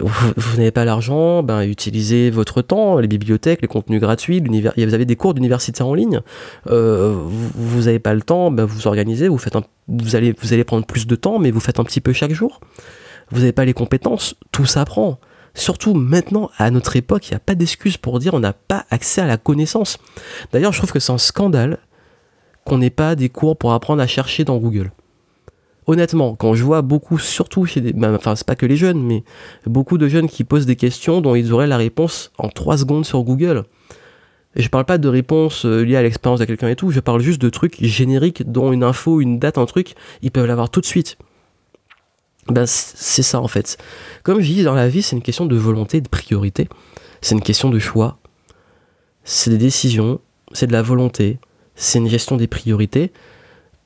Vous, 0.00 0.58
n'avez 0.58 0.70
pas 0.70 0.84
l'argent, 0.84 1.42
ben 1.42 1.62
utilisez 1.62 2.30
votre 2.30 2.60
temps, 2.60 2.98
les 2.98 3.08
bibliothèques, 3.08 3.62
les 3.62 3.68
contenus 3.68 4.00
gratuits. 4.00 4.42
Vous 4.42 4.94
avez 4.94 5.06
des 5.06 5.16
cours 5.16 5.32
d'université 5.32 5.82
en 5.82 5.94
ligne. 5.94 6.20
Euh, 6.68 7.16
vous 7.54 7.84
n'avez 7.84 7.98
pas 7.98 8.12
le 8.12 8.20
temps, 8.20 8.50
ben 8.50 8.66
vous 8.66 8.86
organisez, 8.86 9.28
vous 9.28 9.38
faites 9.38 9.56
vous 9.88 10.14
allez, 10.14 10.34
vous 10.38 10.52
allez 10.52 10.64
prendre 10.64 10.84
plus 10.84 11.06
de 11.06 11.16
temps, 11.16 11.38
mais 11.38 11.50
vous 11.50 11.60
faites 11.60 11.80
un 11.80 11.84
petit 11.84 12.00
peu 12.00 12.12
chaque 12.12 12.32
jour. 12.32 12.60
Vous 13.32 13.40
n'avez 13.40 13.52
pas 13.52 13.64
les 13.64 13.72
compétences, 13.72 14.34
tout 14.52 14.66
s'apprend. 14.66 15.18
Surtout 15.54 15.94
maintenant, 15.94 16.50
à 16.58 16.70
notre 16.70 16.96
époque, 16.96 17.28
il 17.28 17.32
n'y 17.32 17.36
a 17.36 17.40
pas 17.40 17.54
d'excuse 17.54 17.96
pour 17.96 18.18
dire 18.18 18.34
on 18.34 18.40
n'a 18.40 18.52
pas 18.52 18.84
accès 18.90 19.22
à 19.22 19.26
la 19.26 19.38
connaissance. 19.38 19.98
D'ailleurs, 20.52 20.72
je 20.72 20.78
trouve 20.78 20.92
que 20.92 21.00
c'est 21.00 21.12
un 21.12 21.18
scandale 21.18 21.78
qu'on 22.64 22.78
n'ait 22.78 22.90
pas 22.90 23.14
des 23.14 23.30
cours 23.30 23.56
pour 23.56 23.72
apprendre 23.72 24.02
à 24.02 24.06
chercher 24.06 24.44
dans 24.44 24.58
Google. 24.58 24.92
Honnêtement, 25.86 26.36
quand 26.36 26.54
je 26.54 26.62
vois 26.62 26.82
beaucoup, 26.82 27.18
surtout 27.18 27.64
chez 27.64 27.80
des. 27.80 27.92
Ben, 27.92 28.14
enfin, 28.14 28.36
c'est 28.36 28.46
pas 28.46 28.54
que 28.54 28.66
les 28.66 28.76
jeunes, 28.76 29.02
mais 29.02 29.24
beaucoup 29.66 29.98
de 29.98 30.08
jeunes 30.08 30.28
qui 30.28 30.44
posent 30.44 30.66
des 30.66 30.76
questions 30.76 31.20
dont 31.20 31.34
ils 31.34 31.52
auraient 31.52 31.66
la 31.66 31.76
réponse 31.76 32.32
en 32.38 32.48
3 32.48 32.78
secondes 32.78 33.04
sur 33.04 33.22
Google. 33.24 33.64
Et 34.54 34.62
je 34.62 34.68
parle 34.68 34.84
pas 34.84 34.98
de 34.98 35.08
réponses 35.08 35.64
euh, 35.64 35.82
liées 35.82 35.96
à 35.96 36.02
l'expérience 36.02 36.38
de 36.38 36.44
quelqu'un 36.44 36.68
et 36.68 36.76
tout, 36.76 36.90
je 36.90 37.00
parle 37.00 37.22
juste 37.22 37.40
de 37.40 37.48
trucs 37.48 37.82
génériques 37.82 38.50
dont 38.50 38.72
une 38.72 38.84
info, 38.84 39.22
une 39.22 39.38
date, 39.38 39.56
un 39.56 39.64
truc, 39.64 39.94
ils 40.20 40.30
peuvent 40.30 40.46
l'avoir 40.46 40.68
tout 40.68 40.82
de 40.82 40.86
suite 40.86 41.16
ben 42.48 42.66
c'est 42.66 43.22
ça 43.22 43.40
en 43.40 43.48
fait. 43.48 43.78
Comme 44.22 44.40
je 44.40 44.46
dis, 44.46 44.62
dans 44.64 44.74
la 44.74 44.88
vie, 44.88 45.02
c'est 45.02 45.16
une 45.16 45.22
question 45.22 45.46
de 45.46 45.56
volonté, 45.56 46.00
de 46.00 46.08
priorité. 46.08 46.68
C'est 47.20 47.34
une 47.34 47.42
question 47.42 47.70
de 47.70 47.78
choix. 47.78 48.18
C'est 49.24 49.50
des 49.50 49.58
décisions, 49.58 50.20
c'est 50.52 50.66
de 50.66 50.72
la 50.72 50.82
volonté, 50.82 51.38
c'est 51.76 51.98
une 51.98 52.08
gestion 52.08 52.36
des 52.36 52.48
priorités. 52.48 53.12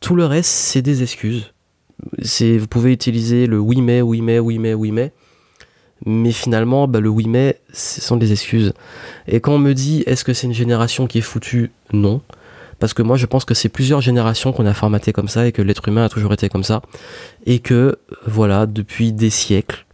Tout 0.00 0.16
le 0.16 0.24
reste, 0.24 0.50
c'est 0.50 0.82
des 0.82 1.02
excuses. 1.02 1.52
C'est, 2.22 2.58
vous 2.58 2.66
pouvez 2.66 2.92
utiliser 2.92 3.46
le 3.46 3.58
oui 3.58 3.80
mais, 3.80 4.00
oui 4.02 4.20
mais, 4.22 4.38
oui 4.38 4.58
mais, 4.58 4.74
oui 4.74 4.90
mais. 4.90 5.12
Mais 6.04 6.32
finalement, 6.32 6.88
ben, 6.88 7.00
le 7.00 7.08
oui 7.08 7.26
mais, 7.26 7.60
ce 7.72 8.00
sont 8.00 8.16
des 8.16 8.32
excuses. 8.32 8.72
Et 9.26 9.40
quand 9.40 9.54
on 9.54 9.58
me 9.58 9.72
dit, 9.72 10.02
est-ce 10.06 10.24
que 10.24 10.32
c'est 10.32 10.46
une 10.46 10.54
génération 10.54 11.06
qui 11.06 11.18
est 11.18 11.22
foutue? 11.22 11.70
Non 11.92 12.22
parce 12.78 12.94
que 12.94 13.02
moi 13.02 13.16
je 13.16 13.26
pense 13.26 13.44
que 13.44 13.54
c'est 13.54 13.68
plusieurs 13.68 14.00
générations 14.00 14.52
qu'on 14.52 14.66
a 14.66 14.74
formaté 14.74 15.12
comme 15.12 15.28
ça 15.28 15.46
et 15.46 15.52
que 15.52 15.62
l'être 15.62 15.88
humain 15.88 16.04
a 16.04 16.08
toujours 16.08 16.32
été 16.32 16.48
comme 16.48 16.64
ça 16.64 16.82
et 17.44 17.58
que 17.58 17.98
voilà 18.26 18.66
depuis 18.66 19.12
des 19.12 19.30
siècles 19.30 19.86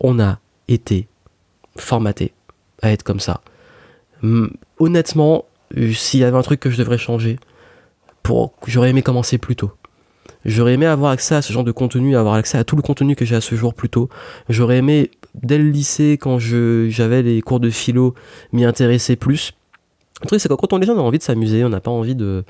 on 0.00 0.20
a 0.20 0.38
été 0.68 1.08
formaté 1.76 2.32
à 2.82 2.90
être 2.90 3.02
comme 3.02 3.20
ça 3.20 3.40
honnêtement 4.78 5.44
euh, 5.76 5.92
s'il 5.92 6.20
y 6.20 6.24
avait 6.24 6.36
un 6.36 6.42
truc 6.42 6.60
que 6.60 6.70
je 6.70 6.76
devrais 6.76 6.98
changer 6.98 7.38
j'aurais 8.66 8.90
aimé 8.90 9.02
commencer 9.02 9.38
plus 9.38 9.56
tôt 9.56 9.72
J'aurais 10.46 10.74
aimé 10.74 10.86
avoir 10.86 11.10
accès 11.10 11.34
à 11.34 11.42
ce 11.42 11.52
genre 11.52 11.64
de 11.64 11.72
contenu, 11.72 12.16
avoir 12.16 12.34
accès 12.34 12.56
à 12.56 12.62
tout 12.62 12.76
le 12.76 12.82
contenu 12.82 13.16
que 13.16 13.24
j'ai 13.24 13.34
à 13.34 13.40
ce 13.40 13.56
jour 13.56 13.74
plus 13.74 13.88
tôt. 13.88 14.08
J'aurais 14.48 14.78
aimé, 14.78 15.10
dès 15.34 15.58
le 15.58 15.68
lycée, 15.68 16.18
quand 16.20 16.38
j'avais 16.38 17.22
les 17.22 17.42
cours 17.42 17.58
de 17.58 17.68
philo, 17.68 18.14
m'y 18.52 18.64
intéresser 18.64 19.16
plus. 19.16 19.52
Le 20.22 20.28
truc, 20.28 20.40
c'est 20.40 20.48
que 20.48 20.54
quand 20.54 20.72
on 20.72 20.80
est 20.80 20.86
jeune, 20.86 20.96
on 20.96 21.02
a 21.02 21.06
envie 21.06 21.18
de 21.18 21.22
s'amuser, 21.22 21.62
on 21.62 21.68
n'a 21.68 21.80
pas 21.80 21.90
envie 21.90 22.14
de 22.14 22.44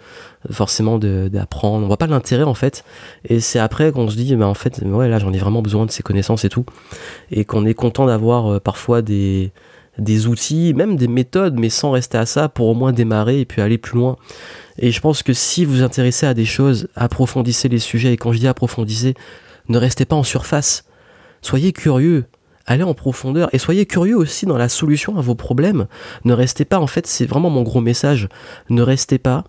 forcément 0.52 0.98
d'apprendre, 0.98 1.84
on 1.84 1.88
voit 1.88 1.96
pas 1.96 2.06
l'intérêt 2.06 2.44
en 2.44 2.54
fait. 2.54 2.84
Et 3.28 3.40
c'est 3.40 3.58
après 3.58 3.90
qu'on 3.90 4.08
se 4.08 4.16
dit, 4.16 4.36
mais 4.36 4.44
en 4.44 4.54
fait, 4.54 4.82
ouais, 4.84 5.08
là 5.08 5.18
j'en 5.18 5.32
ai 5.32 5.38
vraiment 5.38 5.62
besoin 5.62 5.84
de 5.84 5.90
ces 5.90 6.04
connaissances 6.04 6.44
et 6.44 6.48
tout. 6.48 6.64
Et 7.32 7.44
qu'on 7.44 7.66
est 7.66 7.74
content 7.74 8.06
d'avoir 8.06 8.52
euh, 8.52 8.60
parfois 8.60 9.02
des, 9.02 9.50
des 9.98 10.28
outils, 10.28 10.74
même 10.74 10.96
des 10.96 11.08
méthodes, 11.08 11.58
mais 11.58 11.68
sans 11.68 11.90
rester 11.90 12.18
à 12.18 12.26
ça 12.26 12.48
pour 12.48 12.68
au 12.68 12.74
moins 12.74 12.92
démarrer 12.92 13.40
et 13.40 13.44
puis 13.44 13.62
aller 13.62 13.78
plus 13.78 13.98
loin. 13.98 14.16
Et 14.78 14.92
je 14.92 15.00
pense 15.00 15.24
que 15.24 15.32
si 15.32 15.64
vous 15.64 15.76
vous 15.76 15.82
intéressez 15.82 16.26
à 16.26 16.34
des 16.34 16.44
choses, 16.44 16.88
approfondissez 16.94 17.68
les 17.68 17.78
sujets. 17.78 18.12
Et 18.12 18.16
quand 18.16 18.32
je 18.32 18.38
dis 18.38 18.48
approfondissez, 18.48 19.14
ne 19.68 19.78
restez 19.78 20.04
pas 20.04 20.16
en 20.16 20.22
surface. 20.22 20.84
Soyez 21.42 21.72
curieux, 21.72 22.24
allez 22.66 22.82
en 22.82 22.94
profondeur 22.94 23.48
et 23.52 23.58
soyez 23.58 23.86
curieux 23.86 24.16
aussi 24.16 24.46
dans 24.46 24.58
la 24.58 24.68
solution 24.68 25.18
à 25.18 25.20
vos 25.20 25.34
problèmes. 25.34 25.86
Ne 26.24 26.32
restez 26.32 26.64
pas, 26.64 26.78
en 26.78 26.86
fait, 26.86 27.06
c'est 27.06 27.26
vraiment 27.26 27.50
mon 27.50 27.62
gros 27.62 27.80
message, 27.80 28.28
ne 28.70 28.82
restez 28.82 29.18
pas 29.18 29.44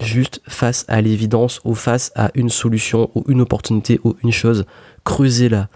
juste 0.00 0.40
face 0.48 0.84
à 0.88 1.00
l'évidence 1.00 1.60
ou 1.64 1.74
face 1.74 2.12
à 2.16 2.30
une 2.34 2.48
solution 2.48 3.10
ou 3.14 3.24
une 3.28 3.40
opportunité 3.40 4.00
ou 4.04 4.16
une 4.22 4.32
chose. 4.32 4.64
Creusez-la. 5.04 5.68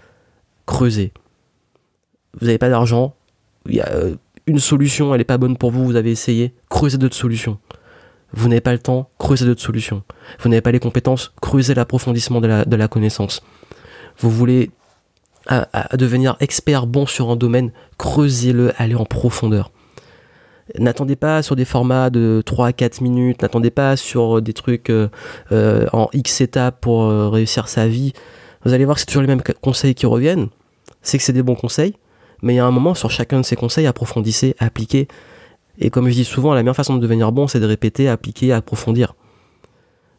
Creusez. 0.65 1.13
Vous 2.39 2.45
n'avez 2.45 2.57
pas 2.57 2.69
d'argent 2.69 3.15
il 3.67 3.75
y 3.75 3.81
a 3.81 3.89
euh, 3.89 4.15
une 4.47 4.59
solution, 4.59 5.13
elle 5.13 5.19
n'est 5.19 5.25
pas 5.25 5.37
bonne 5.37 5.57
pour 5.57 5.71
vous, 5.71 5.85
vous 5.85 5.95
avez 5.95 6.11
essayé, 6.11 6.53
creusez 6.69 6.97
d'autres 6.97 7.15
solutions. 7.15 7.59
Vous 8.33 8.47
n'avez 8.47 8.61
pas 8.61 8.73
le 8.73 8.79
temps, 8.79 9.09
creusez 9.17 9.45
d'autres 9.45 9.61
solutions. 9.61 10.03
Vous 10.39 10.49
n'avez 10.49 10.61
pas 10.61 10.71
les 10.71 10.79
compétences, 10.79 11.33
creusez 11.41 11.73
l'approfondissement 11.73 12.41
de 12.41 12.47
la, 12.47 12.65
de 12.65 12.75
la 12.75 12.87
connaissance. 12.87 13.43
Vous 14.19 14.29
voulez 14.29 14.71
à, 15.49 15.97
devenir 15.97 16.37
expert 16.39 16.85
bon 16.85 17.07
sur 17.07 17.31
un 17.31 17.35
domaine, 17.35 17.71
creusez-le, 17.97 18.71
allez 18.77 18.95
en 18.95 19.05
profondeur. 19.05 19.71
N'attendez 20.77 21.15
pas 21.15 21.41
sur 21.41 21.55
des 21.55 21.65
formats 21.65 22.11
de 22.11 22.43
3 22.45 22.67
à 22.67 22.73
4 22.73 23.01
minutes, 23.01 23.41
n'attendez 23.41 23.71
pas 23.71 23.97
sur 23.97 24.41
des 24.41 24.53
trucs 24.53 24.91
euh, 24.91 25.09
euh, 25.51 25.87
en 25.93 26.09
X 26.13 26.41
étapes 26.41 26.79
pour 26.79 27.03
euh, 27.03 27.29
réussir 27.29 27.67
sa 27.67 27.87
vie. 27.87 28.13
Vous 28.63 28.73
allez 28.73 28.85
voir 28.85 28.95
que 28.95 28.99
c'est 28.99 29.07
toujours 29.07 29.23
les 29.23 29.27
mêmes 29.27 29.41
conseils 29.61 29.95
qui 29.95 30.05
reviennent. 30.05 30.49
C'est 31.01 31.17
que 31.17 31.23
c'est 31.23 31.33
des 31.33 31.41
bons 31.41 31.55
conseils, 31.55 31.95
mais 32.43 32.53
il 32.53 32.57
y 32.57 32.59
a 32.59 32.65
un 32.65 32.71
moment 32.71 32.93
sur 32.93 33.09
chacun 33.09 33.39
de 33.39 33.45
ces 33.45 33.55
conseils, 33.55 33.87
approfondissez, 33.87 34.55
appliquez. 34.59 35.07
Et 35.79 35.89
comme 35.89 36.07
je 36.07 36.13
dis 36.13 36.25
souvent, 36.25 36.53
la 36.53 36.61
meilleure 36.61 36.75
façon 36.75 36.93
de 36.93 36.99
devenir 36.99 37.31
bon, 37.31 37.47
c'est 37.47 37.59
de 37.59 37.65
répéter, 37.65 38.07
appliquer, 38.07 38.53
approfondir. 38.53 39.15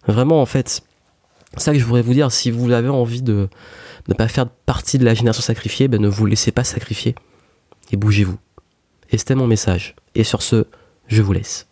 Vraiment, 0.08 0.40
en 0.42 0.46
fait, 0.46 0.82
c'est 1.56 1.60
ça 1.60 1.72
que 1.72 1.78
je 1.78 1.84
voudrais 1.84 2.02
vous 2.02 2.14
dire. 2.14 2.32
Si 2.32 2.50
vous 2.50 2.72
avez 2.72 2.88
envie 2.88 3.22
de 3.22 3.48
ne 4.08 4.14
pas 4.14 4.28
faire 4.28 4.48
partie 4.48 4.98
de 4.98 5.04
la 5.04 5.14
génération 5.14 5.42
sacrifiée, 5.42 5.88
ben 5.88 6.00
ne 6.00 6.08
vous 6.08 6.26
laissez 6.26 6.52
pas 6.52 6.64
sacrifier 6.64 7.14
et 7.92 7.96
bougez-vous. 7.96 8.38
Et 9.10 9.18
c'était 9.18 9.34
mon 9.34 9.46
message. 9.46 9.96
Et 10.14 10.24
sur 10.24 10.42
ce, 10.42 10.66
je 11.08 11.22
vous 11.22 11.32
laisse. 11.32 11.69